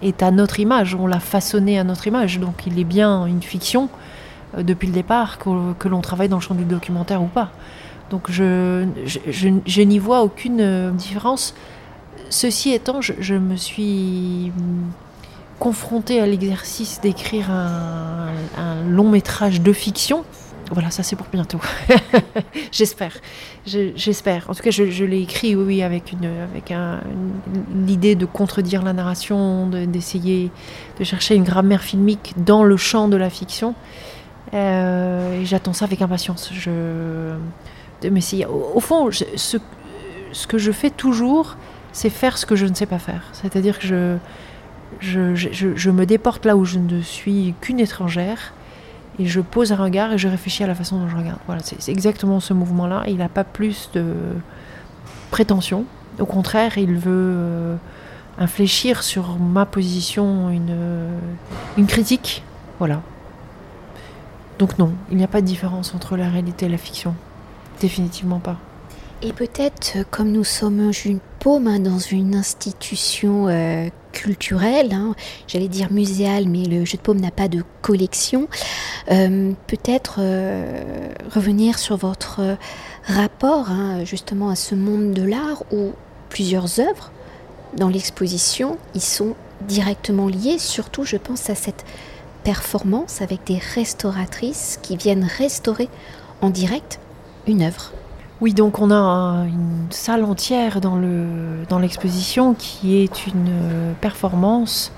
est 0.00 0.22
à 0.22 0.30
notre 0.30 0.58
image, 0.58 0.94
on 0.94 1.06
l'a 1.06 1.20
façonné 1.20 1.78
à 1.78 1.84
notre 1.84 2.06
image, 2.06 2.40
donc 2.40 2.66
il 2.66 2.78
est 2.78 2.84
bien 2.84 3.26
une 3.26 3.42
fiction 3.42 3.90
depuis 4.56 4.86
le 4.86 4.94
départ, 4.94 5.38
que, 5.38 5.88
l'on 5.88 6.00
travaille 6.00 6.28
dans 6.28 6.36
le 6.36 6.42
champ 6.42 6.54
du 6.54 6.64
documentaire 6.64 7.22
ou 7.22 7.26
pas. 7.26 7.50
Donc 8.10 8.30
je, 8.30 9.82
n'y 9.82 9.98
vois 9.98 10.22
aucune 10.22 10.60
euh, 10.60 10.90
différence. 10.92 11.54
Ceci 12.30 12.72
étant, 12.72 13.00
je, 13.00 13.34
me 13.34 13.56
suis 13.56 14.52
confrontée 15.58 16.20
à 16.20 16.26
l'exercice 16.26 17.00
d'écrire 17.00 17.50
un, 17.50 18.28
long 18.88 19.08
métrage 19.08 19.60
de 19.60 19.72
fiction. 19.72 20.24
Voilà, 20.72 20.90
ça 20.90 21.02
c'est 21.02 21.16
pour 21.16 21.28
bientôt. 21.32 21.60
J'espère. 22.72 23.12
J'espère. 23.66 24.50
En 24.50 24.54
tout 24.54 24.62
cas, 24.62 24.70
je, 24.70 25.04
l'ai 25.04 25.20
écrit, 25.20 25.54
oui, 25.54 25.82
avec, 25.82 26.12
une, 26.12 26.26
avec 26.26 26.72
l'idée 27.74 28.16
de 28.16 28.26
contredire 28.26 28.82
la 28.82 28.92
narration, 28.92 29.68
d'essayer 29.68 30.50
de, 30.98 31.04
chercher 31.04 31.36
une 31.36 31.44
grammaire 31.44 31.82
filmique 31.82 32.34
dans 32.36 32.64
le 32.64 32.76
champ 32.76 33.08
de 33.08 33.16
la 33.16 33.30
fiction. 33.30 33.74
Euh, 34.54 35.40
et 35.40 35.44
j'attends 35.44 35.72
ça 35.72 35.84
avec 35.84 36.02
impatience. 36.02 36.50
Je 36.52 37.34
mais 38.02 38.20
au, 38.46 38.80
fond, 38.80 39.10
ce, 39.10 40.46
que 40.46 40.58
je 40.58 40.72
fais 40.72 40.90
toujours, 40.90 41.56
c'est 41.92 42.10
faire 42.10 42.38
ce 42.38 42.46
que 42.46 42.56
je 42.56 42.66
ne 42.66 42.74
sais 42.74 42.86
pas 42.86 42.98
faire. 42.98 43.22
C'est-à-dire 43.32 43.78
que 43.78 43.86
je, 43.86 45.34
je, 45.34 45.74
je, 45.74 45.90
me 45.90 46.06
déporte 46.06 46.44
là 46.44 46.56
où 46.56 46.64
je 46.64 46.78
ne 46.78 47.00
suis 47.00 47.54
qu'une 47.60 47.80
étrangère 47.80 48.52
et 49.18 49.26
je 49.26 49.40
pose 49.40 49.72
un 49.72 49.76
regard 49.76 50.12
et 50.12 50.18
je 50.18 50.28
réfléchis 50.28 50.62
à 50.64 50.66
la 50.66 50.74
façon 50.74 50.98
dont 50.98 51.08
je 51.08 51.16
regarde. 51.16 51.38
Voilà, 51.46 51.62
c'est 51.62 51.90
exactement 51.90 52.40
ce 52.40 52.52
mouvement-là. 52.52 53.04
Il 53.08 53.16
n'a 53.16 53.28
pas 53.28 53.44
plus 53.44 53.90
de 53.94 54.04
prétention. 55.30 55.84
Au 56.18 56.26
contraire, 56.26 56.78
il 56.78 56.96
veut 56.96 57.32
euh, 57.34 57.76
infléchir 58.38 59.02
sur 59.02 59.38
ma 59.38 59.66
position 59.66 60.50
une, 60.50 60.76
une 61.76 61.86
critique. 61.86 62.42
Voilà. 62.78 63.02
Donc 64.58 64.78
non, 64.78 64.92
il 65.10 65.16
n'y 65.16 65.24
a 65.24 65.28
pas 65.28 65.40
de 65.40 65.46
différence 65.46 65.94
entre 65.94 66.16
la 66.16 66.28
réalité 66.28 66.66
et 66.66 66.68
la 66.68 66.78
fiction. 66.78 67.14
Définitivement 67.80 68.38
pas. 68.38 68.56
Et 69.22 69.32
peut-être, 69.32 69.94
euh, 69.96 70.04
comme 70.10 70.30
nous 70.30 70.44
sommes 70.44 70.90
une 71.04 71.20
paume 71.38 71.66
hein, 71.66 71.80
dans 71.80 71.98
une 71.98 72.34
institution 72.34 73.48
euh, 73.48 73.88
culturelle, 74.16 74.92
hein, 74.92 75.14
j'allais 75.46 75.68
dire 75.68 75.92
muséale, 75.92 76.48
mais 76.48 76.64
le 76.64 76.84
jeu 76.84 76.96
de 76.96 77.02
paume 77.02 77.20
n'a 77.20 77.30
pas 77.30 77.48
de 77.48 77.62
collection, 77.82 78.48
euh, 79.10 79.52
peut-être 79.66 80.20
revenir 81.30 81.78
sur 81.78 81.96
votre 81.96 82.56
rapport 83.04 83.70
hein, 83.70 84.04
justement 84.04 84.48
à 84.48 84.56
ce 84.56 84.74
monde 84.74 85.12
de 85.12 85.22
l'art 85.22 85.62
où 85.70 85.92
plusieurs 86.30 86.80
œuvres 86.80 87.12
dans 87.76 87.88
l'exposition 87.88 88.78
y 88.94 89.00
sont 89.00 89.34
directement 89.68 90.28
liées, 90.28 90.58
surtout 90.58 91.04
je 91.04 91.16
pense 91.16 91.50
à 91.50 91.54
cette 91.54 91.84
performance 92.42 93.22
avec 93.22 93.44
des 93.44 93.58
restauratrices 93.58 94.78
qui 94.82 94.96
viennent 94.96 95.28
restaurer 95.38 95.88
en 96.40 96.50
direct 96.50 97.00
une 97.46 97.62
œuvre. 97.62 97.92
Oui, 98.42 98.52
donc 98.52 98.80
on 98.80 98.90
a 98.90 99.46
une 99.46 99.86
salle 99.88 100.22
entière 100.22 100.82
dans, 100.82 100.96
le, 100.96 101.24
dans 101.70 101.78
l'exposition 101.78 102.52
qui 102.52 103.02
est 103.02 103.26
une 103.26 103.48
euh, 103.48 103.92
performance 104.02 104.92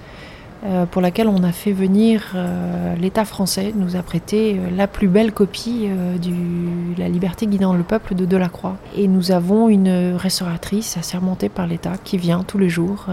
euh, 0.66 0.86
pour 0.86 1.00
laquelle 1.00 1.28
on 1.28 1.44
a 1.44 1.52
fait 1.52 1.70
venir 1.70 2.32
euh, 2.34 2.96
l'État 2.96 3.24
français, 3.24 3.72
nous 3.76 3.94
a 3.94 4.02
prêté 4.02 4.58
la 4.76 4.88
plus 4.88 5.06
belle 5.06 5.30
copie 5.30 5.88
de 5.88 6.98
La 6.98 7.08
liberté 7.08 7.46
guidant 7.46 7.74
le 7.74 7.84
peuple 7.84 8.16
de 8.16 8.24
Delacroix. 8.24 8.76
Et 8.96 9.06
nous 9.06 9.30
avons 9.30 9.68
une 9.68 10.16
restauratrice 10.16 10.96
assermentée 10.96 11.48
par 11.48 11.68
l'État 11.68 11.92
qui 12.02 12.18
vient 12.18 12.42
tous 12.42 12.58
les 12.58 12.68
jours, 12.68 13.06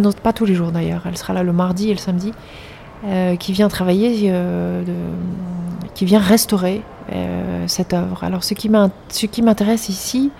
non, 0.00 0.12
pas 0.12 0.32
tous 0.32 0.46
les 0.46 0.54
jours 0.54 0.72
d'ailleurs, 0.72 1.02
elle 1.04 1.18
sera 1.18 1.34
là 1.34 1.42
le 1.42 1.52
mardi 1.52 1.90
et 1.90 1.92
le 1.92 1.98
samedi, 1.98 2.32
qui 3.38 3.52
vient 3.52 3.68
travailler, 3.68 4.32
qui 5.94 6.04
vient 6.04 6.20
restaurer 6.20 6.82
euh, 7.12 7.64
cette 7.68 7.94
œuvre. 7.94 8.24
Alors 8.24 8.42
ce 8.44 8.54
qui 8.54 8.68
m'intéresse 8.68 9.88
ici 9.88 10.30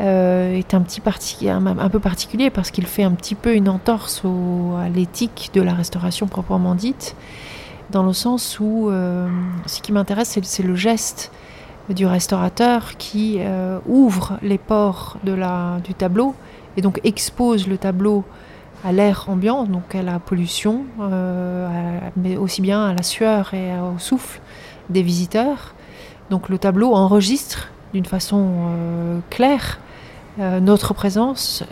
euh, 0.00 0.56
est 0.56 0.74
un, 0.74 0.80
petit 0.80 1.00
un, 1.48 1.88
peu 1.88 2.00
particulier 2.00 2.50
parce 2.50 2.70
qu'il 2.70 2.86
fait 2.86 3.04
un 3.04 3.12
petit 3.12 3.34
peu 3.34 3.54
une 3.54 3.68
entorse 3.68 4.22
à 4.80 4.88
l'éthique 4.88 5.50
de 5.54 5.62
la 5.62 5.74
restauration 5.74 6.26
proprement 6.26 6.74
dite, 6.74 7.14
dans 7.90 8.02
le 8.02 8.12
sens 8.12 8.58
où 8.58 8.88
euh, 8.90 9.28
ce 9.66 9.80
qui 9.80 9.92
m'intéresse 9.92 10.38
c'est 10.42 10.62
le 10.62 10.74
geste 10.74 11.30
du 11.88 12.06
restaurateur 12.06 12.96
qui 12.96 13.40
ouvre 13.86 14.38
les 14.42 14.58
la, 15.24 15.78
du 15.84 15.94
tableau 15.94 16.34
et 16.76 16.80
donc 16.80 17.00
expose 17.04 17.68
le 17.68 17.76
tableau 17.76 18.24
à 18.84 18.92
l'air 18.92 19.26
ambiant, 19.28 19.64
donc 19.64 19.94
à 19.94 20.02
la 20.02 20.18
pollution, 20.18 20.84
mais 22.16 22.36
aussi 22.36 22.62
bien 22.62 22.84
à 22.84 22.94
la 22.94 23.02
sueur 23.02 23.54
et 23.54 23.70
au 23.78 23.98
souffle 23.98 24.40
des 24.90 25.02
visiteurs. 25.02 25.74
Donc 26.30 26.48
le 26.48 26.58
tableau 26.58 26.94
enregistre 26.94 27.68
d'une 27.92 28.06
façon 28.06 28.46
euh, 28.70 29.18
claire 29.30 29.78
euh, 30.40 30.60
notre 30.60 30.94
présence 30.94 31.62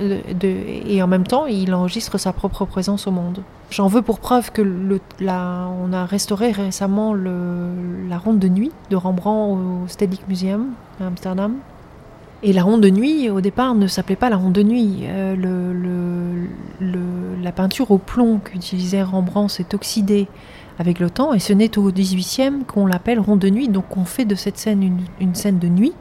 et 0.43 1.03
en 1.03 1.07
même 1.07 1.27
temps 1.27 1.47
il 1.47 1.73
enregistre 1.73 2.19
sa 2.19 2.33
propre 2.35 2.67
présence 2.67 3.07
au 3.07 3.11
monde. 3.11 3.43
J'en 3.71 3.87
veux 3.87 4.03
pour 4.03 4.19
preuve 4.19 4.51
que 4.53 4.61
le, 4.61 5.01
on 5.23 5.93
a 5.93 6.05
restauré 6.05 6.51
récemment 6.51 7.15
la 7.15 8.19
ronde 8.19 8.39
de 8.39 8.49
nuit 8.49 8.73
de 8.91 8.97
Rembrandt 8.97 9.59
au 9.59 9.89
Stedelijk 9.89 10.29
Museum 10.29 10.73
à 11.01 11.07
Amsterdam. 11.07 11.55
Et 12.43 12.55
la 12.55 12.63
ronde 12.63 12.81
de 12.81 12.89
nuit, 12.89 13.29
au 13.29 13.43
départ, 13.43 13.75
ne 13.75 13.87
s'appelait 13.87 14.17
pas 14.17 14.31
la 14.31 14.37
ronde 14.37 14.55
de 14.55 14.63
nuit. 14.63 15.01
Euh, 15.03 16.47
la 17.43 17.53
peinture 17.53 17.91
au 17.91 17.99
plomb 17.99 18.39
qu'utilisait 18.39 19.03
Rembrandt 19.03 19.53
s'est 19.53 19.75
oxydée 19.75 20.27
avec 20.79 21.01
le 21.01 21.11
temps. 21.11 21.35
Et 21.35 21.39
ce 21.39 21.53
n'est 21.53 21.77
au 21.77 21.91
18e 21.91 22.65
qu'on 22.65 22.87
l'appelle 22.87 23.21
ronde 23.21 23.41
de 23.41 23.51
nuit, 23.51 23.69
donc 23.69 23.97
on 23.97 24.05
fait 24.05 24.25
de 24.25 24.35
cette 24.35 24.57
scène 24.57 24.83
une, 25.21 25.35
scène 25.35 25.59
de 25.59 25.69
nuit. 25.69 25.93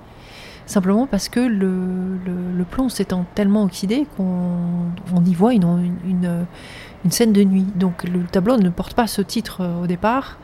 simplement 0.66 1.08
parce 1.08 1.28
que 1.28 1.42
le, 1.42 2.64
plomb 2.72 2.88
s'étant 2.88 3.26
tellement 3.36 3.64
oxydé 3.64 4.06
qu'on 4.16 5.26
y 5.26 5.34
voit 5.34 5.54
une, 5.54 5.92
une, 6.08 7.12
scène 7.12 7.34
de 7.34 7.44
nuit. 7.44 7.66
Donc 7.76 8.04
le 8.06 8.24
tableau 8.24 8.56
ne 8.56 8.70
porte 8.70 8.94
pas 8.94 9.08
ce 9.08 9.22
titre 9.22 9.68
au 9.84 9.88
départ. 9.88 10.38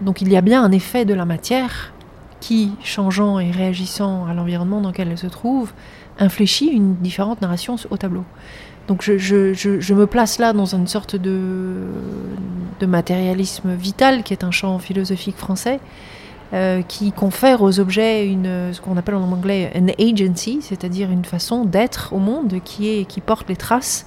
Donc 0.00 0.20
il 0.20 0.30
y 0.30 0.36
a 0.36 0.40
bien 0.40 0.62
un 0.62 0.70
effet 0.70 1.04
de 1.04 1.14
la 1.14 1.24
matière 1.24 1.92
qui, 2.42 2.72
changeant 2.82 3.38
et 3.38 3.52
réagissant 3.52 4.26
à 4.26 4.34
l'environnement 4.34 4.80
dans 4.80 4.88
lequel 4.88 5.08
elle 5.08 5.16
se 5.16 5.28
trouve, 5.28 5.72
infléchit 6.18 6.66
une 6.66 6.96
différente 6.96 7.40
narration 7.40 7.76
au 7.90 7.96
tableau. 7.96 8.24
Donc 8.88 9.02
je, 9.02 9.94
me 9.94 10.06
place 10.06 10.40
là 10.40 10.52
dans 10.52 10.74
une 10.74 10.88
sorte 10.88 11.14
de, 11.14 11.86
de, 12.80 12.86
matérialisme 12.86 13.74
vital, 13.74 14.24
qui 14.24 14.32
est 14.32 14.42
un 14.42 14.50
champ 14.50 14.80
philosophique 14.80 15.36
français, 15.36 15.78
euh, 16.52 16.82
qui 16.82 17.12
confère 17.12 17.62
aux 17.62 17.78
objets 17.78 18.26
une, 18.26 18.72
ce 18.72 18.80
qu'on 18.80 18.96
appelle 18.96 19.14
en 19.14 19.30
anglais 19.30 19.70
an 19.76 19.86
agency, 20.00 20.58
c'est-à-dire 20.62 21.12
une 21.12 21.24
façon 21.24 21.64
d'être 21.64 22.12
au 22.12 22.18
monde 22.18 22.56
qui, 22.64 22.88
est, 22.88 23.04
qui 23.04 23.20
porte 23.20 23.48
les 23.48 23.56
traces 23.56 24.06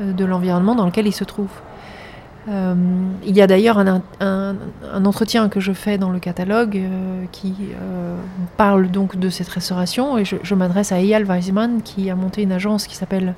euh, 0.00 0.12
de 0.12 0.26
l'environnement 0.26 0.74
dans 0.74 0.84
lequel 0.84 1.06
il 1.06 1.14
se 1.14 1.24
trouve. 1.24 1.50
Euh, 2.48 2.74
il 3.24 3.36
y 3.36 3.40
a 3.40 3.46
d'ailleurs 3.46 3.78
un, 3.78 4.02
entretien 5.04 5.48
que 5.48 5.60
je 5.60 5.72
fais 5.72 5.96
dans 5.96 6.10
le 6.10 6.18
catalogue 6.18 6.80
qui 7.30 7.54
parle 8.56 8.90
donc 8.90 9.16
de 9.16 9.28
cette 9.30 9.48
restauration 9.48 10.18
et 10.18 10.24
je, 10.24 10.54
m'adresse 10.54 10.92
à 10.92 11.00
Eyal 11.00 11.24
Weisman 11.24 11.82
qui 11.82 12.10
a 12.10 12.16
monté 12.16 12.42
une 12.42 12.52
agence 12.52 12.86
qui 12.86 12.96
s'appelle 12.96 13.34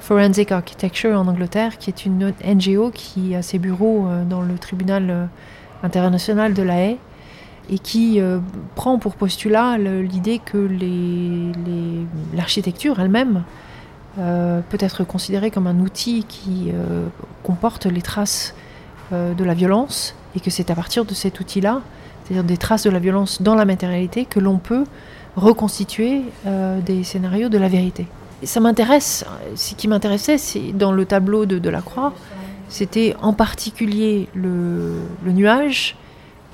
Forensic 0.00 0.50
Architecture 0.50 1.18
en 1.18 1.28
Angleterre, 1.28 1.78
qui 1.78 1.90
est 1.90 2.06
une 2.06 2.32
NGO 2.44 2.90
qui 2.90 3.34
a 3.34 3.42
ses 3.42 3.58
bureaux 3.58 4.06
euh, 4.06 4.24
dans 4.24 4.40
le 4.40 4.56
tribunal 4.58 5.10
euh, 5.10 5.26
international 5.82 6.54
de 6.54 6.62
la 6.62 6.80
Haye 6.80 6.98
et 7.70 7.78
qui 7.78 8.20
euh, 8.20 8.38
prend 8.74 8.98
pour 8.98 9.14
postulat 9.14 9.78
l'idée 9.78 10.40
que 10.44 10.68
l'architecture 12.34 12.98
elle-même 12.98 13.44
peut 14.16 14.78
être 14.80 15.04
considérée 15.04 15.50
comme 15.50 15.66
un 15.66 15.78
outil 15.80 16.24
qui 16.24 16.72
comporte 17.42 17.86
les 17.86 18.02
traces 18.02 18.54
de 19.12 19.44
la 19.44 19.54
violence 19.54 20.14
et 20.36 20.40
que 20.40 20.50
c'est 20.50 20.70
à 20.70 20.74
partir 20.74 21.04
de 21.04 21.14
cet 21.14 21.40
outil-là, 21.40 21.80
c'est-à-dire 22.24 22.44
des 22.44 22.56
traces 22.56 22.82
de 22.82 22.90
la 22.90 22.98
violence 22.98 23.40
dans 23.40 23.54
la 23.54 23.64
matérialité, 23.64 24.24
que 24.24 24.40
l'on 24.40 24.58
peut 24.58 24.84
reconstituer 25.36 26.22
des 26.84 27.04
scénarios 27.04 27.48
de 27.48 27.58
la 27.58 27.68
vérité 27.68 28.06
ça 28.42 28.60
m'intéresse. 28.60 29.24
Ce 29.54 29.74
qui 29.74 29.88
m'intéressait, 29.88 30.38
c'est 30.38 30.72
dans 30.72 30.92
le 30.92 31.04
tableau 31.04 31.46
de, 31.46 31.58
de 31.58 31.70
la 31.70 31.82
Croix, 31.82 32.12
c'était 32.68 33.14
en 33.20 33.32
particulier 33.32 34.28
le, 34.34 35.02
nuage, 35.24 35.96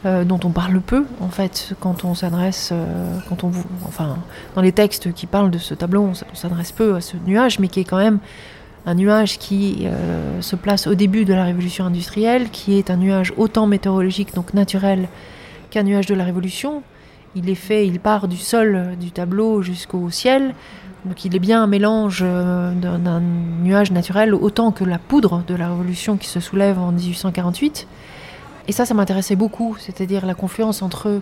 euh, 0.06 0.22
dont 0.24 0.38
on 0.44 0.50
parle 0.50 0.80
peu 0.80 1.04
en 1.20 1.30
fait 1.30 1.74
quand 1.80 2.04
on 2.04 2.14
s'adresse, 2.14 2.70
euh, 2.72 3.18
quand 3.28 3.42
on, 3.42 3.50
enfin, 3.88 4.18
dans 4.54 4.62
les 4.62 4.70
textes 4.70 5.12
qui 5.12 5.26
parlent 5.26 5.50
de 5.50 5.58
ce 5.58 5.74
tableau, 5.74 6.02
on, 6.02 6.14
s'adresse 6.34 6.70
peu 6.70 6.94
à 6.94 7.00
ce 7.00 7.16
nuage, 7.26 7.58
mais 7.58 7.66
qui 7.66 7.80
est 7.80 7.84
quand 7.84 7.96
même 7.96 8.20
un 8.84 8.94
nuage 8.94 9.38
qui 9.38 9.80
euh, 9.82 10.40
se 10.42 10.54
place 10.54 10.86
au 10.86 10.94
début 10.94 11.24
de 11.24 11.34
la 11.34 11.42
révolution 11.42 11.86
industrielle, 11.86 12.50
qui 12.50 12.78
est 12.78 12.88
un 12.90 12.98
nuage 12.98 13.32
autant 13.36 13.66
météorologique, 13.66 14.32
donc 14.32 14.54
naturel, 14.54 15.08
qu'un 15.70 15.82
nuage 15.82 16.06
de 16.06 16.14
la 16.14 16.22
révolution. 16.22 16.84
Il 17.34 17.50
est 17.50 17.56
fait, 17.56 17.84
il 17.84 17.98
part 17.98 18.28
du 18.28 18.36
sol 18.36 18.96
du 19.00 19.10
tableau 19.10 19.60
jusqu'au 19.62 20.08
ciel. 20.10 20.54
Donc 21.04 21.24
il 21.24 21.34
est 21.34 21.40
bien 21.40 21.64
un 21.64 21.66
mélange 21.66 22.20
d'un 22.22 23.20
nuage 23.62 23.90
naturel 23.90 24.34
autant 24.34 24.70
que 24.70 24.84
la 24.84 24.98
poudre 24.98 25.42
de 25.48 25.54
la 25.54 25.68
Révolution 25.68 26.16
qui 26.16 26.28
se 26.28 26.40
soulève 26.40 26.78
en 26.78 26.92
1848. 26.92 27.86
Et 28.68 28.72
ça, 28.72 28.84
ça 28.84 28.94
m'intéressait 28.94 29.36
beaucoup, 29.36 29.76
c'est-à-dire 29.78 30.26
la 30.26 30.34
confluence 30.34 30.82
entre 30.82 31.20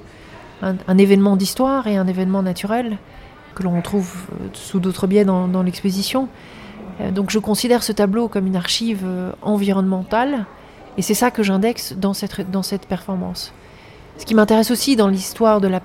un, 0.62 0.98
événement 0.98 1.36
d'histoire 1.36 1.86
et 1.86 1.96
un 1.96 2.06
événement 2.06 2.42
naturel 2.42 2.98
que 3.54 3.62
l'on 3.62 3.80
trouve 3.82 4.12
euh, 4.32 4.48
sous 4.52 4.80
d'autres 4.80 5.06
biais 5.06 5.24
dans, 5.24 5.62
l'exposition. 5.62 6.28
Euh, 7.00 7.10
donc 7.10 7.30
je 7.30 7.38
considère 7.38 7.82
ce 7.82 7.92
tableau 7.92 8.28
comme 8.28 8.46
une 8.46 8.56
archive 8.56 9.06
environnementale 9.42 10.46
et 10.96 11.02
c'est 11.02 11.14
ça 11.14 11.30
que 11.30 11.42
j'indexe 11.42 11.92
dans 11.92 12.14
cette, 12.14 12.50
dans 12.50 12.62
cette 12.62 12.86
performance. 12.86 13.52
Ce 14.16 14.24
qui 14.24 14.34
m'intéresse 14.34 14.70
aussi 14.70 14.96
dans 14.96 15.08
l'histoire 15.08 15.60
de 15.60 15.68
la, 15.68 15.80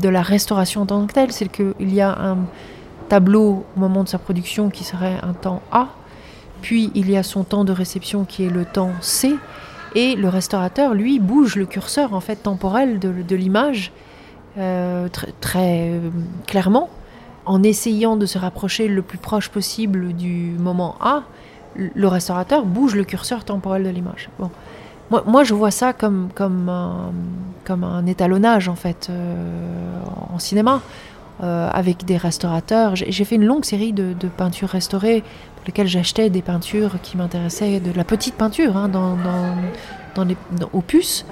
de 0.00 0.08
la 0.08 0.22
restauration 0.22 0.82
en 0.82 0.86
tant 0.86 1.06
que 1.06 1.12
telle, 1.12 1.32
c'est 1.32 1.48
qu'il 1.48 1.92
y 1.92 2.00
a 2.00 2.16
un, 2.16 2.38
tableau 3.10 3.66
au 3.76 3.80
moment 3.80 4.04
de 4.04 4.08
sa 4.08 4.18
production 4.18 4.70
qui 4.70 4.84
serait 4.84 5.18
un 5.22 5.32
temps 5.32 5.62
A, 5.72 5.88
puis 6.62 6.90
il 6.94 7.10
y 7.10 7.16
a 7.16 7.22
son 7.22 7.42
temps 7.42 7.64
de 7.64 7.72
réception 7.72 8.24
qui 8.24 8.44
est 8.44 8.50
le 8.50 8.64
temps 8.64 8.92
C, 9.00 9.34
et 9.94 10.16
le 10.16 10.28
restaurateur, 10.28 10.94
lui, 10.94 11.18
bouge 11.18 11.56
le 11.56 11.66
curseur 11.66 12.14
en 12.14 12.20
fait 12.20 12.36
temporel 12.36 12.98
de, 12.98 13.34
l'image 13.34 13.92
euh, 14.58 15.08
très, 15.40 15.90
euh, 15.90 16.10
clairement, 16.46 16.88
en 17.46 17.62
essayant 17.62 18.16
de 18.16 18.26
se 18.26 18.38
rapprocher 18.38 18.88
le 18.88 19.02
plus 19.02 19.18
proche 19.18 19.48
possible 19.48 20.12
du 20.12 20.54
moment 20.58 20.96
A, 21.00 21.22
le 21.76 22.08
restaurateur 22.08 22.64
bouge 22.64 22.94
le 22.94 23.04
curseur 23.04 23.44
temporel 23.44 23.84
de 23.84 23.90
l'image. 23.90 24.28
Bon. 24.38 24.50
Moi, 25.10 25.24
moi, 25.26 25.44
je 25.44 25.54
vois 25.54 25.72
ça 25.72 25.92
comme, 25.92 26.28
comme, 26.34 26.68
un, 26.68 27.12
comme 27.64 27.82
un 27.82 28.06
étalonnage 28.06 28.68
en 28.68 28.76
fait 28.76 29.08
euh, 29.10 30.02
en 30.32 30.38
cinéma. 30.38 30.82
Euh, 31.42 31.70
avec 31.72 32.04
des 32.04 32.18
restaurateurs. 32.18 32.96
J'ai 32.96 33.24
fait 33.24 33.36
une 33.36 33.46
longue 33.46 33.64
série 33.64 33.94
de, 33.94 34.14
peintures 34.36 34.68
restaurées 34.68 35.22
pour 35.56 35.64
lesquelles 35.66 35.86
j'achetais 35.86 36.28
des 36.28 36.42
peintures 36.42 37.00
qui 37.02 37.16
m'intéressaient, 37.16 37.80
de 37.80 37.92
la 37.92 38.04
petite 38.04 38.34
peinture 38.34 38.76
hein, 38.76 38.90
dans, 38.90 39.16
dans, 40.14 40.24
les, 40.24 40.36
aux 40.74 40.82
puces 40.82 41.24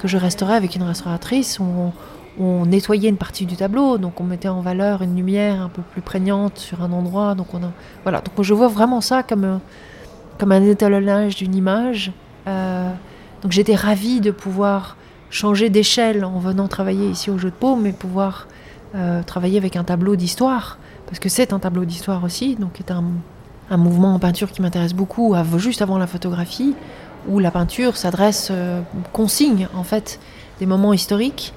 que 0.00 0.08
je 0.08 0.16
restaurais 0.16 0.56
avec 0.56 0.74
une 0.74 0.82
restauratrice. 0.82 1.60
On, 1.60 1.92
nettoyait 2.66 3.08
une 3.08 3.18
partie 3.18 3.46
du 3.46 3.54
tableau, 3.54 3.98
donc 3.98 4.20
on 4.20 4.24
mettait 4.24 4.48
en 4.48 4.62
valeur 4.62 5.02
une 5.02 5.14
lumière 5.14 5.62
un 5.62 5.68
peu 5.68 5.82
plus 5.82 6.00
prégnante 6.00 6.58
sur 6.58 6.82
un 6.82 6.90
endroit. 6.90 7.36
Donc 7.36 7.54
on 7.54 7.60
voilà, 8.02 8.20
donc 8.20 8.42
je 8.42 8.54
vois 8.54 8.68
vraiment 8.68 9.00
ça 9.00 9.22
comme, 9.22 9.60
comme 10.38 10.50
un 10.50 10.62
étalonnage 10.64 11.36
d'une 11.36 11.54
image. 11.54 12.10
Euh, 12.48 12.90
donc 13.42 13.52
j'étais 13.52 13.76
ravie 13.76 14.20
de 14.20 14.32
pouvoir 14.32 14.96
changer 15.30 15.70
d'échelle 15.70 16.24
en 16.24 16.40
venant 16.40 16.66
travailler 16.66 17.06
ici 17.10 17.30
au 17.30 17.38
Jeu 17.38 17.50
de 17.50 17.54
Paume, 17.54 17.82
mais 17.82 17.92
pouvoir 17.92 18.48
euh, 18.94 19.22
travailler 19.22 19.56
avec 19.56 19.76
un 19.76 19.84
tableau 19.84 20.16
d'histoire, 20.16 20.76
parce 21.06 21.18
que 21.18 21.30
c'est 21.30 21.54
un 21.54 21.58
tableau 21.58 21.86
d'histoire 21.86 22.22
aussi, 22.24 22.56
donc 22.56 22.72
c'est 22.76 22.90
un, 22.90 23.04
un, 23.70 23.76
mouvement 23.78 24.14
en 24.14 24.18
peinture 24.18 24.52
qui 24.52 24.60
m'intéresse 24.60 24.92
beaucoup, 24.92 25.34
juste 25.56 25.80
avant 25.80 25.96
la 25.96 26.06
photographie, 26.06 26.74
où 27.26 27.38
la 27.38 27.50
peinture 27.50 27.96
s'adresse, 27.96 28.48
euh, 28.50 28.82
consigne 29.14 29.66
en 29.74 29.82
fait 29.82 30.20
des 30.60 30.66
moments 30.66 30.92
historiques. 30.92 31.54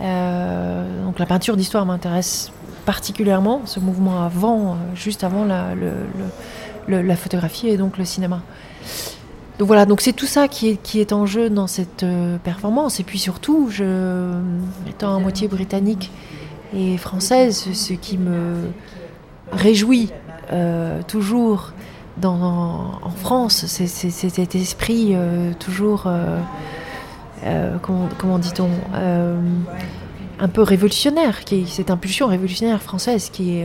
Euh, 0.00 1.04
donc 1.04 1.18
la 1.18 1.26
peinture 1.26 1.58
d'histoire 1.58 1.84
m'intéresse 1.84 2.52
particulièrement, 2.86 3.60
ce 3.66 3.80
mouvement 3.80 4.22
avant, 4.22 4.78
juste 4.94 5.24
avant 5.24 5.44
la, 5.44 5.74
la, 6.88 7.16
photographie 7.16 7.68
et 7.68 7.76
donc 7.76 7.98
le 7.98 8.06
cinéma. 8.06 8.40
Donc 9.58 9.66
voilà, 9.66 9.84
donc 9.84 10.00
c'est 10.00 10.14
tout 10.14 10.26
ça 10.26 10.48
qui 10.48 10.70
est, 10.70 10.76
qui 10.82 11.00
est 11.00 11.12
en 11.12 11.26
jeu 11.26 11.50
dans 11.50 11.66
cette 11.66 12.06
performance. 12.44 12.98
Et 12.98 13.04
puis 13.04 13.18
surtout, 13.18 13.68
je, 13.70 14.32
étant 14.88 15.14
à 15.14 15.18
moitié 15.18 15.48
britannique, 15.48 16.10
et 16.74 16.96
française, 16.98 17.72
ce 17.72 17.92
qui 17.94 18.18
me 18.18 18.70
réjouit 19.52 20.10
euh, 20.52 21.02
toujours 21.06 21.72
dans, 22.16 22.98
en 23.02 23.10
France, 23.10 23.64
c'est 23.66 23.86
cet 23.86 24.54
esprit 24.54 25.10
euh, 25.12 25.52
toujours, 25.58 26.06
euh, 26.06 27.76
comment, 27.82 28.38
dit-on, 28.38 28.68
un 30.40 30.48
peu 30.48 30.62
révolutionnaire, 30.62 31.44
qui 31.44 31.66
cette 31.66 31.90
impulsion 31.90 32.26
révolutionnaire 32.26 32.82
française 32.82 33.30
qui, 33.30 33.62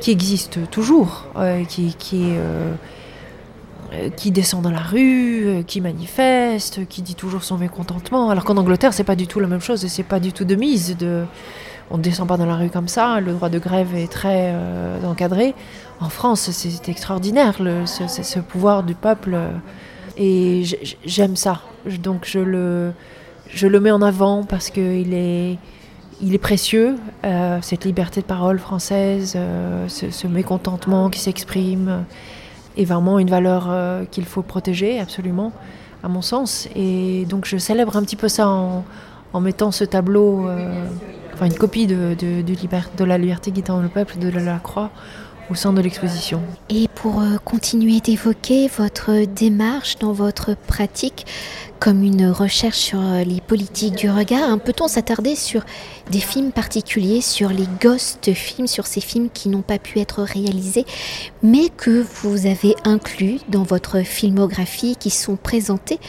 qui 0.00 0.10
existe 0.10 0.70
toujours, 0.70 1.26
qui, 1.68 1.96
qui 4.16 4.30
descend 4.30 4.62
dans 4.62 4.70
la 4.70 4.78
rue, 4.78 5.64
qui 5.66 5.80
manifeste, 5.80 6.86
qui 6.88 7.02
dit 7.02 7.16
toujours 7.16 7.42
son 7.42 7.58
mécontentement. 7.58 8.30
Alors 8.30 8.44
qu'en 8.44 8.56
Angleterre, 8.56 8.92
c'est 8.92 9.04
pas 9.04 9.16
du 9.16 9.26
tout 9.26 9.40
la 9.40 9.48
même 9.48 9.60
chose 9.60 9.84
c'est 9.88 10.04
pas 10.04 10.20
du 10.20 10.32
tout 10.32 10.44
de 10.44 10.54
mise 10.54 10.96
de, 10.96 11.24
on 11.90 11.98
ne 11.98 12.02
descend 12.02 12.28
pas 12.28 12.36
dans 12.36 12.46
la 12.46 12.56
rue 12.56 12.70
comme 12.70 12.88
ça, 12.88 13.20
le 13.20 13.32
droit 13.32 13.48
de 13.48 13.58
grève 13.58 13.94
est 13.94 14.10
très 14.10 14.52
euh, 14.52 15.02
encadré. 15.04 15.54
En 16.00 16.08
France, 16.08 16.50
c'est 16.50 16.88
extraordinaire, 16.88 17.56
ce, 17.86 18.38
pouvoir 18.40 18.82
du 18.82 18.94
peuple. 18.94 19.36
Et 20.16 20.64
j'aime 21.04 21.36
ça. 21.36 21.62
Donc 22.02 22.24
je 22.24 22.40
le, 22.40 22.92
je 23.48 23.66
le 23.66 23.80
mets 23.80 23.90
en 23.90 24.02
avant 24.02 24.44
parce 24.44 24.70
qu'il 24.70 25.14
est, 25.14 25.58
il 26.20 26.34
est 26.34 26.38
précieux, 26.38 26.96
euh, 27.24 27.58
cette 27.62 27.84
liberté 27.84 28.20
de 28.20 28.26
parole 28.26 28.58
française, 28.58 29.34
euh, 29.36 29.88
ce, 29.88 30.26
mécontentement 30.26 31.08
qui 31.08 31.20
s'exprime, 31.20 32.04
est 32.76 32.84
vraiment 32.84 33.18
une 33.18 33.30
valeur 33.30 33.72
qu'il 34.10 34.24
faut 34.24 34.42
protéger, 34.42 35.00
absolument, 35.00 35.52
à 36.04 36.08
mon 36.08 36.22
sens. 36.22 36.68
Et 36.76 37.24
donc 37.28 37.44
je 37.44 37.56
célèbre 37.56 37.96
un 37.96 38.02
petit 38.02 38.16
peu 38.16 38.28
ça 38.28 38.48
en 38.48 39.40
mettant 39.40 39.72
ce 39.72 39.84
tableau 39.84 40.48
une 41.46 41.54
copie 41.54 41.86
de, 41.86 42.14
de, 42.14 42.42
de, 42.42 43.04
la 43.04 43.18
liberté 43.18 43.50
guidant 43.50 43.80
le 43.80 43.88
peuple 43.88 44.18
de 44.18 44.28
la 44.28 44.58
Croix 44.58 44.90
au 45.50 45.54
sein 45.54 45.72
de 45.72 45.80
l'exposition. 45.80 46.40
Et 46.68 46.88
pour 46.94 47.20
euh, 47.20 47.36
continuer 47.44 48.00
d'évoquer 48.00 48.68
votre 48.68 49.24
démarche 49.24 49.98
dans 49.98 50.12
votre 50.12 50.54
pratique, 50.56 51.26
comme 51.78 52.02
une 52.02 52.30
recherche 52.30 52.76
sur 52.78 53.00
euh, 53.00 53.22
les 53.22 53.40
politiques 53.40 53.94
du 53.94 54.10
regard, 54.10 54.50
hein, 54.50 54.58
peut-on 54.58 54.88
s'attarder 54.88 55.36
sur 55.36 55.64
des 56.10 56.20
films 56.20 56.52
particuliers, 56.52 57.20
sur 57.20 57.50
les 57.50 57.66
ghost 57.80 58.32
films, 58.34 58.66
sur 58.66 58.86
ces 58.86 59.00
films 59.00 59.28
qui 59.32 59.48
n'ont 59.48 59.62
pas 59.62 59.78
pu 59.78 60.00
être 60.00 60.22
réalisés, 60.22 60.86
mais 61.42 61.68
que 61.68 62.04
vous 62.22 62.46
avez 62.46 62.74
inclus 62.84 63.38
dans 63.48 63.62
votre 63.62 64.00
filmographie, 64.00 64.96
qui 64.96 65.10
sont 65.10 65.36
présentés 65.36 66.00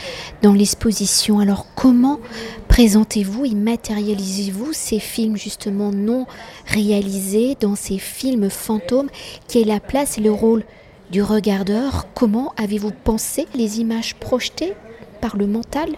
dans 0.41 0.54
l'exposition? 0.54 1.39
Alors 1.39 1.67
comment 1.75 2.19
présentez-vous 2.67 3.45
et 3.45 3.56
matérialisez-vous 3.56 4.73
ces 4.73 4.99
films 4.99 5.36
justement 5.36 5.91
non 5.91 6.25
réalisés 6.65 7.58
dans 7.60 7.75
ces 7.75 7.97
films 7.97 8.49
fantômes 8.49 9.10
Quelle 9.47 9.63
est 9.63 9.73
la 9.73 9.79
place 9.79 10.17
et 10.17 10.21
le 10.21 10.31
rôle 10.31 10.63
du 11.11 11.21
regardeur 11.21 12.07
Comment 12.13 12.53
avez-vous 12.57 12.91
pensé 12.91 13.47
les 13.55 13.79
images 13.79 14.15
projetées 14.15 14.73
par 15.21 15.37
le 15.37 15.47
mental 15.47 15.89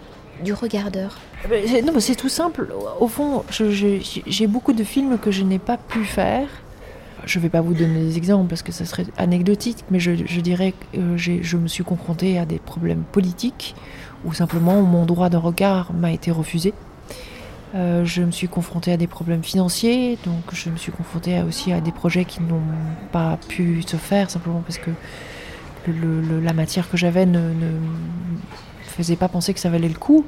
du 0.44 0.52
regardeur? 0.52 1.18
Non, 1.84 1.98
c'est 1.98 2.14
tout 2.14 2.28
simple. 2.28 2.68
Au 3.00 3.08
fond, 3.08 3.44
j'ai 3.50 4.46
beaucoup 4.46 4.72
de 4.72 4.84
films 4.84 5.18
que 5.18 5.30
je 5.30 5.42
n'ai 5.42 5.58
pas 5.58 5.76
pu 5.76 6.04
faire. 6.04 6.48
Je 7.24 7.38
ne 7.38 7.42
vais 7.44 7.50
pas 7.50 7.60
vous 7.60 7.74
donner 7.74 8.00
des 8.00 8.16
exemples 8.16 8.48
parce 8.48 8.62
que 8.62 8.72
ça 8.72 8.84
serait 8.84 9.06
anecdotique, 9.16 9.84
mais 9.90 10.00
je, 10.00 10.40
dirais 10.40 10.72
que 10.72 10.98
euh, 10.98 11.16
je 11.16 11.56
me 11.56 11.68
suis 11.68 11.84
confrontée 11.84 12.36
à 12.36 12.46
des 12.46 12.58
problèmes 12.58 13.04
politiques 13.12 13.76
ou 14.24 14.32
simplement 14.32 14.82
mon 14.82 15.04
droit 15.04 15.28
de 15.28 15.36
regard 15.36 15.92
m'a 15.92 16.12
été 16.12 16.30
refusé. 16.30 16.74
Euh, 17.74 18.04
je 18.04 18.22
me 18.22 18.30
suis 18.30 18.48
confrontée 18.48 18.92
à 18.92 18.96
des 18.96 19.06
problèmes 19.06 19.42
financiers, 19.42 20.18
donc 20.26 20.42
je 20.52 20.68
me 20.68 20.76
suis 20.76 20.92
confrontée 20.92 21.40
aussi 21.42 21.72
à 21.72 21.80
des 21.80 21.92
projets 21.92 22.26
qui 22.26 22.42
n'ont 22.42 22.60
pas 23.12 23.38
pu 23.48 23.82
se 23.82 23.96
faire 23.96 24.30
simplement 24.30 24.60
parce 24.60 24.78
que 24.78 24.90
la 25.86 26.52
matière 26.52 26.88
que 26.90 26.96
j'avais 26.96 27.26
ne, 27.26 27.40
faisait 28.84 29.16
pas 29.16 29.28
penser 29.28 29.54
que 29.54 29.60
ça 29.60 29.70
valait 29.70 29.88
le 29.88 29.98
coup. 29.98 30.26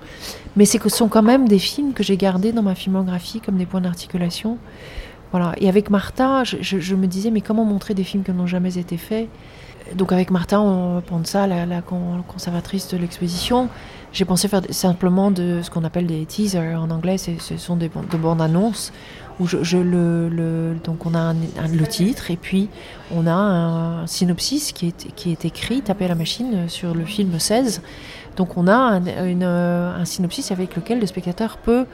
Mais 0.57 0.64
ce 0.64 0.78
sont 0.88 1.09
quand 1.09 1.22
même 1.22 1.46
des 1.46 1.59
films 1.59 1.92
que 1.92 2.02
j'ai 2.02 2.16
gardés 2.16 2.52
dans 2.52 2.62
ma 2.62 2.74
filmographie 2.74 3.40
comme 3.40 3.57
des 3.57 3.66
points 3.66 3.83
d'articulation. 3.83 4.57
Voilà. 5.30 5.52
Et 5.59 5.68
avec 5.68 5.90
Martha, 5.90 6.44
je, 6.44 6.94
me 6.94 7.07
disais, 7.07 7.30
mais 7.30 7.42
comment 7.42 7.64
montrer 7.64 7.92
des 7.92 8.04
films 8.04 8.22
qui 8.22 8.33
n'ont 8.33 8.46
jamais 8.46 8.78
été 8.78 8.96
faits? 8.96 9.28
Donc 9.94 10.12
avec 10.12 10.31
Martha, 10.31 10.61
on 10.61 11.03
pense 11.03 11.35
la, 11.35 11.83
conservatrice 12.27 12.88
de 12.88 12.97
l'exposition, 12.97 13.68
j'ai 14.12 14.25
pensé 14.25 14.49
faire 14.49 14.62
simplement 14.70 15.31
de 15.31 15.61
ce 15.62 15.70
qu'on 15.70 15.85
appelle 15.85 16.07
des 16.07 16.25
teasers. 16.25 16.81
En 16.81 16.90
anglais, 16.90 17.18
ce 17.18 17.57
sont 17.57 17.77
des 17.77 17.88
de 17.88 18.16
bandes 18.16 18.40
annonces 18.40 18.92
où 19.40 19.47
je, 19.47 19.77
le, 19.77 20.77
donc 20.85 21.07
on 21.07 21.14
a 21.14 21.33
le 21.35 21.87
titre 21.87 22.31
et 22.31 22.37
puis 22.37 22.68
on 23.14 23.27
a 23.27 23.33
un 23.33 24.07
synopsis 24.07 24.73
qui 24.73 24.88
est, 24.88 25.14
qui 25.14 25.33
est 25.33 25.44
écrit, 25.44 25.83
tapé 25.83 26.05
à 26.05 26.09
la 26.09 26.14
machine 26.14 26.68
sur 26.68 26.94
le 26.94 27.05
film 27.05 27.38
16 27.38 27.83
donc 28.37 28.57
on 28.57 28.66
a 28.66 29.01
un, 29.01 30.05
synopsis 30.05 30.51
avec 30.51 30.77
lequel 30.77 31.01
le 31.01 31.07
spectateur 31.07 31.57
peut 31.59 31.87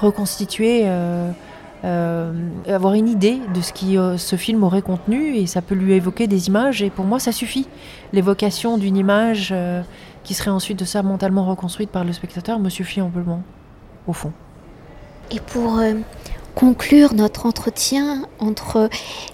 reconstituer, 0.00 0.82
euh, 0.84 0.88
euh, 0.90 1.32
avoir 1.82 2.94
une 2.94 3.08
idée 3.08 3.40
de 3.54 3.60
ce 3.60 3.72
que 3.72 3.96
euh, 3.96 4.16
ce 4.16 4.36
film 4.36 4.62
aurait 4.62 4.82
contenu 4.82 5.34
et 5.36 5.46
ça 5.46 5.62
peut 5.62 5.74
lui 5.74 5.94
évoquer 5.94 6.26
des 6.26 6.48
images 6.48 6.82
et 6.82 6.90
pour 6.90 7.04
moi 7.04 7.18
ça 7.18 7.32
suffit. 7.32 7.66
L'évocation 8.12 8.78
d'une 8.78 8.96
image 8.96 9.54
qui 10.22 10.34
serait 10.34 10.50
ensuite 10.50 10.78
de 10.78 10.84
ça 10.84 11.02
mentalement 11.02 11.44
reconstruite 11.44 11.90
par 11.90 12.04
le 12.04 12.12
spectateur 12.12 12.58
me 12.58 12.68
suffit 12.68 13.00
amplement, 13.00 13.42
au 14.06 14.12
fond. 14.12 14.32
Et 15.30 15.40
pour 15.40 15.80
conclure 16.54 17.14
notre 17.14 17.46
entretien 17.46 18.26
entre 18.38 18.88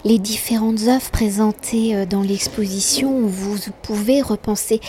les 0.05 0.19
différentes 0.19 0.83
œuvres 0.89 1.11
présentées 1.11 1.95
euh, 1.95 2.07
dans 2.07 2.23
l'exposition 2.23 3.27
vous 3.27 3.59
pouvez 3.83 4.23
repenser 4.23 4.81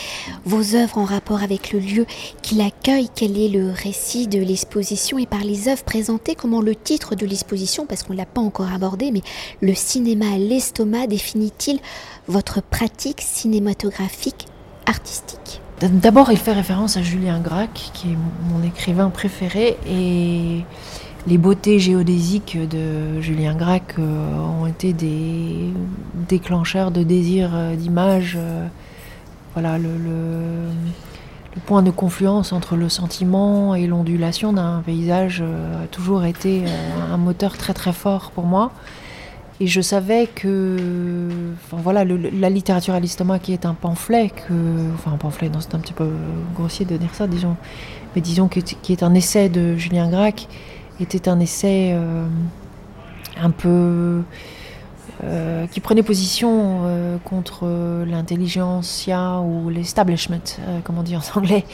vos 0.44 0.74
œuvres 0.74 0.98
en 0.98 1.04
rapport 1.04 1.42
avec 1.42 1.72
le 1.72 1.78
lieu 1.78 2.06
qui 2.42 2.54
l'accueille, 2.54 3.08
quel 3.14 3.38
est 3.38 3.48
le 3.48 3.70
récit 3.70 4.26
de 4.26 4.38
l'exposition 4.38 5.18
et 5.18 5.26
par 5.26 5.40
les 5.40 5.68
œuvres 5.68 5.84
présentées, 5.84 6.34
comment 6.34 6.60
le 6.60 6.74
titre 6.74 7.14
de 7.14 7.26
l'exposition, 7.26 7.86
parce 7.86 8.02
qu'on 8.02 8.12
ne 8.12 8.18
l'a 8.18 8.26
pas 8.26 8.40
encore 8.40 8.72
abordé, 8.72 9.10
mais 9.10 9.22
le 9.60 9.74
cinéma 9.74 10.26
à 10.34 10.38
l'estomac 10.38 11.06
définit-il 11.06 11.80
votre 12.28 12.62
pratique 12.62 13.20
cinématographique 13.20 14.46
artistique? 14.86 15.60
D'abord, 15.80 16.30
il 16.30 16.36
fait 16.36 16.52
référence 16.52 16.98
à 16.98 17.02
Julien 17.02 17.40
Gracq, 17.40 17.70
qui 17.94 18.08
est 18.08 18.18
mon 18.50 18.62
écrivain 18.62 19.08
préféré, 19.08 19.78
et 19.88 20.64
les 21.26 21.38
beautés 21.38 21.78
géodésiques 21.78 22.56
de 22.68 23.20
Julien 23.20 23.54
Gracq 23.54 23.94
euh, 23.98 24.38
ont 24.62 24.66
été 24.66 24.92
des 24.92 25.70
déclencheurs 26.28 26.90
de 26.90 27.02
désir 27.02 27.50
euh, 27.54 27.76
d'image. 27.76 28.36
Euh, 28.38 28.66
voilà, 29.54 29.78
le, 29.78 29.88
point 31.66 31.82
de 31.82 31.90
confluence 31.90 32.52
entre 32.52 32.76
le 32.76 32.88
sentiment 32.88 33.74
et 33.74 33.86
l'ondulation 33.86 34.52
d'un 34.52 34.82
paysage 34.86 35.42
a 35.42 35.86
toujours 35.88 36.24
été 36.24 36.62
un 37.12 37.16
moteur 37.16 37.58
très 37.58 37.74
très 37.74 37.92
fort 37.92 38.30
pour 38.30 38.44
moi. 38.44 38.70
Et 39.58 39.66
je 39.66 39.80
savais 39.80 40.28
que 40.32 40.76
voilà, 41.72 42.04
la 42.04 42.48
littérature 42.48 42.94
à 42.94 43.00
l'estomac 43.00 43.40
qui 43.40 43.52
est 43.52 43.66
un 43.66 43.74
pamphlet, 43.74 44.32
enfin 44.94 45.12
un 45.12 45.16
pamphlet, 45.16 45.50
c'est 45.58 45.74
un 45.74 45.80
petit 45.80 45.92
peu 45.92 46.08
grossier 46.54 46.86
de 46.86 46.96
dire 46.96 47.12
ça, 47.14 47.26
disons, 47.26 47.56
mais 48.14 48.22
disons 48.22 48.46
que, 48.46 48.60
qui 48.60 48.92
est 48.92 49.02
un 49.02 49.12
essai 49.14 49.48
de 49.48 49.76
Julien 49.76 50.08
Gracq, 50.08 50.46
était 51.02 51.28
un 51.28 51.40
essai 51.40 51.92
euh, 51.92 52.26
un 53.40 53.50
peu 53.50 54.22
euh, 55.22 55.66
qui 55.66 55.80
prenait 55.80 56.02
position 56.02 56.82
euh, 56.84 57.16
contre 57.24 57.66
l'intelligentsia 58.06 59.40
ou 59.40 59.68
l'establishment, 59.70 60.58
comme 60.84 60.98
on 60.98 61.02
dit 61.02 61.16
en 61.16 61.22
anglais, 61.36 61.64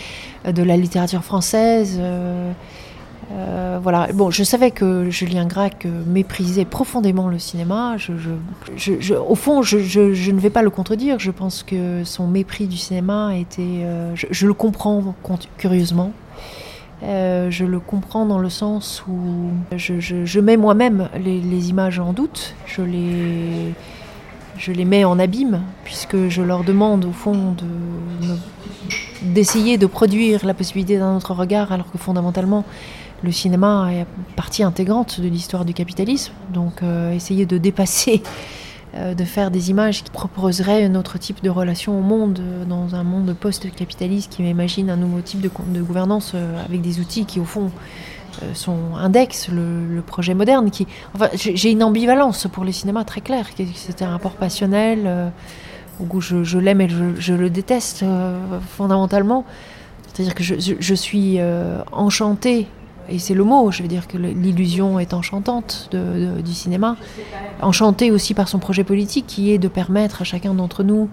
de 0.46 0.62
la 0.62 0.76
littérature 0.76 1.24
française. 1.24 2.00
voilà. 3.82 4.08
Bon, 4.14 4.30
je 4.30 4.42
savais 4.42 4.70
que 4.70 5.10
Julien 5.10 5.46
Gracq 5.46 5.86
méprisait 6.06 6.64
profondément 6.64 7.28
le 7.28 7.38
cinéma. 7.38 7.96
Je, 7.98 9.14
au 9.14 9.34
fond, 9.34 9.62
je, 9.62 10.30
ne 10.30 10.40
vais 10.40 10.50
pas 10.50 10.62
le 10.62 10.70
contredire. 10.70 11.18
Je 11.18 11.30
pense 11.30 11.62
que 11.62 12.04
son 12.04 12.26
mépris 12.26 12.66
du 12.66 12.76
cinéma 12.76 13.36
était. 13.36 13.86
je, 14.14 14.46
le 14.46 14.54
comprends 14.54 15.14
curieusement. 15.58 16.12
Euh, 17.02 17.50
je 17.50 17.64
le 17.64 17.78
comprends 17.78 18.24
dans 18.24 18.38
le 18.38 18.48
sens 18.48 19.04
où 19.06 19.50
je, 19.76 20.40
mets 20.40 20.56
moi-même 20.56 21.08
les, 21.22 21.68
images 21.68 21.98
en 21.98 22.12
doute, 22.12 22.54
je 22.64 22.80
les, 22.80 23.74
je 24.56 24.72
les 24.72 24.84
mets 24.86 25.04
en 25.04 25.18
abîme, 25.18 25.60
puisque 25.84 26.28
je 26.28 26.40
leur 26.40 26.64
demande 26.64 27.04
au 27.04 27.12
fond 27.12 27.54
d'essayer 29.22 29.76
de, 29.76 29.86
produire 29.86 30.46
la 30.46 30.54
possibilité 30.54 30.98
d'un 30.98 31.16
autre 31.16 31.34
regard, 31.34 31.70
alors 31.70 31.90
que 31.90 31.98
fondamentalement 31.98 32.64
le 33.22 33.32
cinéma 33.32 33.90
est 33.92 34.06
partie 34.34 34.62
intégrante 34.62 35.20
de 35.20 35.28
l'histoire 35.28 35.64
du 35.64 35.74
capitalisme. 35.74 36.32
Donc 36.52 36.82
euh, 36.82 37.12
essayer 37.12 37.44
de 37.44 37.58
dépasser 37.58 38.22
de 39.14 39.24
faire 39.24 39.50
des 39.50 39.70
images 39.70 40.02
qui 40.02 40.10
proposeraient 40.10 40.84
un 40.84 40.94
autre 40.94 41.18
type 41.18 41.42
de 41.42 41.50
relation 41.50 41.98
au 41.98 42.02
monde, 42.02 42.40
euh, 42.40 42.64
dans 42.64 42.94
un 42.94 43.04
monde 43.04 43.34
post-capitaliste 43.34 44.32
qui 44.32 44.42
m'imagine 44.42 44.90
un 44.90 44.96
nouveau 44.96 45.20
type 45.20 45.40
de, 45.40 45.50
gouvernance 45.80 46.32
euh, 46.34 46.64
avec 46.64 46.80
des 46.80 47.00
outils 47.00 47.26
qui, 47.26 47.40
au 47.40 47.44
fond, 47.44 47.70
sont 48.52 48.94
index 48.96 49.48
le, 49.48 50.02
projet 50.02 50.34
moderne. 50.34 50.70
Qui, 50.70 50.86
enfin, 51.14 51.28
j'ai 51.32 51.70
une 51.70 51.82
ambivalence 51.82 52.46
pour 52.52 52.64
le 52.64 52.72
cinéma 52.72 53.02
très 53.04 53.22
claire. 53.22 53.46
C'est 53.74 54.02
un 54.02 54.10
rapport 54.10 54.32
passionnel 54.32 55.32
où 55.98 56.20
je, 56.20 56.58
l'aime 56.58 56.82
et 56.82 56.88
je, 57.18 57.32
le 57.32 57.48
déteste 57.48 58.04
fondamentalement. 58.76 59.46
C'est-à-dire 60.12 60.34
que 60.34 60.42
je, 60.42 60.94
suis 60.94 61.38
enchantée 61.92 62.66
et 63.08 63.18
c'est 63.18 63.34
le 63.34 63.44
mot, 63.44 63.70
je 63.70 63.82
veux 63.82 63.88
dire 63.88 64.08
que 64.08 64.18
l'illusion 64.18 64.98
est 64.98 65.14
enchantante 65.14 65.90
du 65.92 66.52
cinéma, 66.52 66.96
enchantée 67.62 68.10
aussi 68.10 68.34
par 68.34 68.48
son 68.48 68.58
projet 68.58 68.84
politique 68.84 69.26
qui 69.26 69.52
est 69.52 69.58
de 69.58 69.68
permettre 69.68 70.22
à 70.22 70.24
chacun 70.24 70.54
d'entre 70.54 70.82
nous 70.82 71.08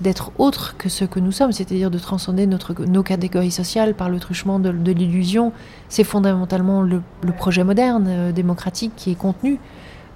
d'être 0.00 0.32
autre 0.38 0.76
que 0.76 0.88
ce 0.88 1.04
que 1.04 1.20
nous 1.20 1.32
sommes, 1.32 1.52
c'est-à-dire 1.52 1.90
de 1.90 1.98
transcender 1.98 2.46
notre, 2.46 2.74
nos 2.84 3.02
catégories 3.02 3.50
sociales 3.50 3.94
par 3.94 4.08
le 4.08 4.18
truchement 4.18 4.58
de, 4.58 4.70
l'illusion. 4.90 5.52
C'est 5.88 6.04
fondamentalement 6.04 6.82
le, 6.82 7.00
projet 7.36 7.64
moderne, 7.64 8.06
euh, 8.08 8.32
démocratique, 8.32 8.92
qui 8.96 9.12
est 9.12 9.16
contenu 9.16 9.58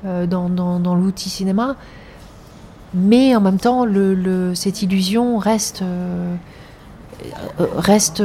euh, 0.05 0.27
dans, 0.27 0.95
l'outil 0.95 1.31
cinéma. 1.31 1.77
Mais 2.95 3.37
en 3.37 3.41
même 3.41 3.59
temps, 3.59 3.87
cette 4.55 4.83
illusion 4.83 5.39
reste, 5.39 5.83
euh, 5.83 6.35
reste, 7.77 8.23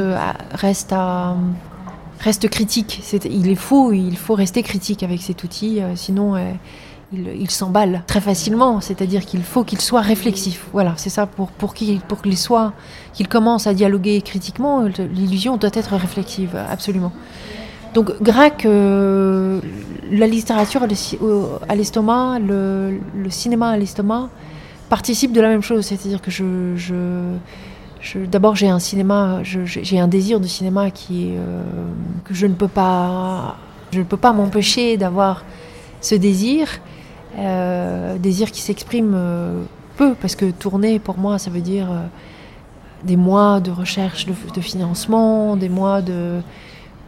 reste 0.54 0.94
à, 0.94 1.36
reste 1.36 1.73
critique. 2.32 3.02
il 3.26 3.50
est 3.50 3.56
faux, 3.56 3.92
il 3.92 4.18
faut 4.18 4.34
rester 4.36 4.64
critique 4.64 5.04
avec 5.04 5.22
cet 5.22 5.44
outil, 5.44 5.82
euh, 5.82 5.96
sinon 5.96 6.36
euh, 6.36 6.52
il, 7.12 7.50
s'emballe 7.52 8.04
très 8.08 8.22
facilement. 8.22 8.82
C'est-à-dire 8.82 9.26
qu'il 9.26 9.44
faut 9.44 9.64
qu'il 9.64 9.82
soit 9.82 10.02
réflexif. 10.02 10.68
Voilà, 10.74 10.94
c'est 10.98 11.10
ça 11.10 11.26
pour, 11.26 11.52
pour 11.52 11.74
qu'il 11.74 12.00
pour 12.02 12.22
qu'il 12.22 12.38
soit, 12.38 12.74
qu'il 13.14 13.28
commence 13.28 13.68
à 13.68 13.74
dialoguer 13.74 14.22
critiquement. 14.22 14.84
L'illusion 15.14 15.58
doit 15.58 15.72
être 15.74 15.96
réflexive, 15.96 16.58
absolument. 16.70 17.12
Donc 17.94 18.12
Grec, 18.24 18.64
la 18.64 20.28
littérature 20.28 20.84
à 20.84 21.76
l'estomac, 21.76 22.40
le, 22.40 23.00
cinéma 23.30 23.70
à 23.70 23.78
l'estomac, 23.78 24.30
participe 24.90 25.32
de 25.32 25.42
la 25.42 25.50
même 25.50 25.62
chose, 25.62 25.86
c'est-à-dire 25.86 26.22
que 26.22 26.32
je, 26.32 26.76
d'abord 28.16 28.56
j'ai 28.56 28.70
un 28.70 28.80
cinéma, 28.80 29.42
j'ai 29.44 30.00
un 30.00 30.08
désir 30.08 30.40
de 30.40 30.48
cinéma 30.48 30.92
qui 30.92 31.30
est, 31.30 31.38
que 32.26 32.34
je 32.34 32.46
ne 32.46 32.54
peux 32.54 32.68
pas, 32.68 33.58
je 33.92 34.00
ne 34.00 34.04
peux 34.04 34.18
pas 34.18 34.34
m'empêcher 34.34 34.98
d'avoir 34.98 35.44
ce 36.02 36.16
désir, 36.16 36.68
désir 38.20 38.52
qui 38.52 38.62
s'exprime 38.62 39.18
peu 39.98 40.16
parce 40.16 40.36
que 40.36 40.52
tourner 40.52 41.00
pour 41.00 41.18
moi 41.18 41.40
ça 41.40 41.50
veut 41.50 41.62
dire 41.62 41.88
des 43.04 43.18
mois 43.18 43.60
de 43.60 43.72
recherche 43.72 44.26
de, 44.26 44.62
financement, 44.62 45.58
des 45.58 45.70
mois 45.70 46.02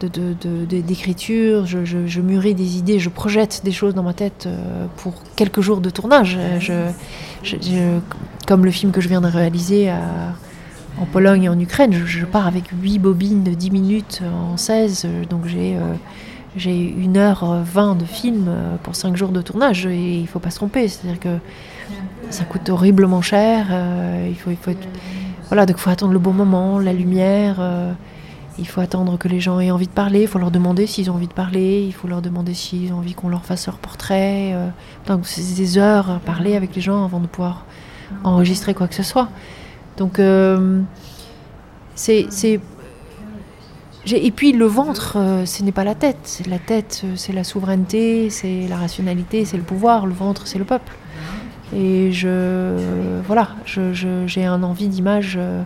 d'écriture, 0.00 1.66
je, 1.66 1.84
je, 1.84 2.20
mûris 2.20 2.54
des 2.54 2.78
idées, 2.78 2.98
je 2.98 3.08
projette 3.08 3.62
des 3.64 3.72
choses 3.72 3.94
dans 3.94 4.02
ma 4.02 4.12
tête 4.12 4.44
euh, 4.46 4.86
pour 4.98 5.14
quelques 5.36 5.60
jours 5.60 5.80
de 5.80 5.90
tournage. 5.90 6.38
comme 8.46 8.64
le 8.64 8.70
film 8.70 8.92
que 8.92 9.00
je 9.00 9.08
viens 9.08 9.20
de 9.20 9.26
réaliser 9.26 9.90
en 11.00 11.04
Pologne 11.04 11.44
et 11.44 11.48
en 11.48 11.58
Ukraine, 11.58 11.92
je, 11.92 12.24
pars 12.24 12.46
avec 12.46 12.64
8 12.70 12.98
bobines 12.98 13.44
de 13.44 13.52
10 13.52 13.70
minutes 13.70 14.22
en 14.52 14.56
16, 14.56 15.06
donc 15.28 15.46
j'ai 15.46 15.76
euh, 15.76 15.94
j'ai 16.56 16.72
1h20 16.72 17.98
de 17.98 18.04
film 18.04 18.46
euh, 18.48 18.76
pour 18.82 18.96
5 18.96 19.16
jours 19.16 19.28
de 19.28 19.42
tournage 19.42 19.86
et 19.86 20.14
il 20.16 20.22
ne 20.22 20.26
faut 20.26 20.38
pas 20.38 20.50
se 20.50 20.56
tromper, 20.56 20.88
c'est-à-dire 20.88 21.20
que 21.20 21.36
ça 22.30 22.44
coûte 22.44 22.68
horriblement 22.70 23.22
cher, 23.22 23.66
il 24.28 24.34
faut, 24.34 24.50
voilà, 25.48 25.64
donc 25.64 25.76
faut 25.76 25.90
attendre 25.90 26.12
le 26.12 26.18
bon 26.18 26.32
moment, 26.32 26.78
la 26.78 26.92
lumière. 26.92 27.56
Euh, 27.60 27.92
il 28.58 28.66
faut 28.66 28.80
attendre 28.80 29.16
que 29.16 29.28
les 29.28 29.38
gens 29.38 29.60
aient 29.60 29.70
envie 29.70 29.86
de 29.86 29.92
parler. 29.92 30.22
Il 30.22 30.28
faut 30.28 30.38
leur 30.38 30.50
demander 30.50 30.86
s'ils 30.86 31.10
ont 31.10 31.14
envie 31.14 31.28
de 31.28 31.32
parler. 31.32 31.84
Il 31.86 31.92
faut 31.92 32.08
leur 32.08 32.20
demander 32.22 32.54
s'ils 32.54 32.92
ont 32.92 32.98
envie 32.98 33.14
qu'on 33.14 33.28
leur 33.28 33.44
fasse 33.44 33.66
leur 33.66 33.78
portrait. 33.78 34.52
Euh. 34.54 34.68
donc 35.06 35.26
c'est 35.26 35.54
des 35.54 35.78
heures 35.78 36.10
à 36.10 36.18
parler 36.18 36.56
avec 36.56 36.74
les 36.74 36.80
gens 36.80 37.04
avant 37.04 37.20
de 37.20 37.26
pouvoir 37.26 37.64
enregistrer 38.24 38.74
quoi 38.74 38.88
que 38.88 38.94
ce 38.94 39.02
soit. 39.02 39.28
Donc 39.96 40.18
euh, 40.18 40.80
c'est 41.94 42.28
et 44.08 44.30
puis 44.30 44.52
le 44.52 44.66
ventre, 44.66 45.16
ce 45.44 45.62
n'est 45.64 45.72
pas 45.72 45.82
la 45.82 45.96
tête. 45.96 46.42
La 46.48 46.60
tête, 46.60 47.04
c'est 47.16 47.32
la 47.32 47.42
souveraineté, 47.42 48.30
c'est 48.30 48.68
la 48.68 48.76
rationalité, 48.76 49.44
c'est 49.44 49.56
le 49.56 49.64
pouvoir. 49.64 50.06
Le 50.06 50.14
ventre, 50.14 50.46
c'est 50.46 50.58
le 50.58 50.64
peuple. 50.64 50.92
Et 51.74 52.12
je, 52.12 53.20
voilà, 53.26 53.48
j'ai 53.64 54.44
un 54.44 54.62
envie 54.62 54.88
d'image 54.88 55.36
euh, 55.36 55.62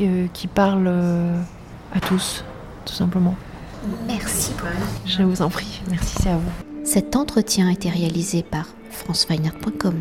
euh, 0.00 0.26
qui 0.32 0.46
parle 0.46 0.86
euh, 0.86 1.40
à 1.92 2.00
tous, 2.00 2.44
tout 2.84 2.94
simplement. 2.94 3.34
Merci. 4.06 4.52
Je 5.04 5.22
vous 5.22 5.42
en 5.42 5.50
prie, 5.50 5.82
merci, 5.90 6.16
c'est 6.22 6.30
à 6.30 6.36
vous. 6.36 6.84
Cet 6.84 7.16
entretien 7.16 7.68
a 7.68 7.72
été 7.72 7.90
réalisé 7.90 8.44
par 8.44 8.66
franceweiner.com. 8.90 9.94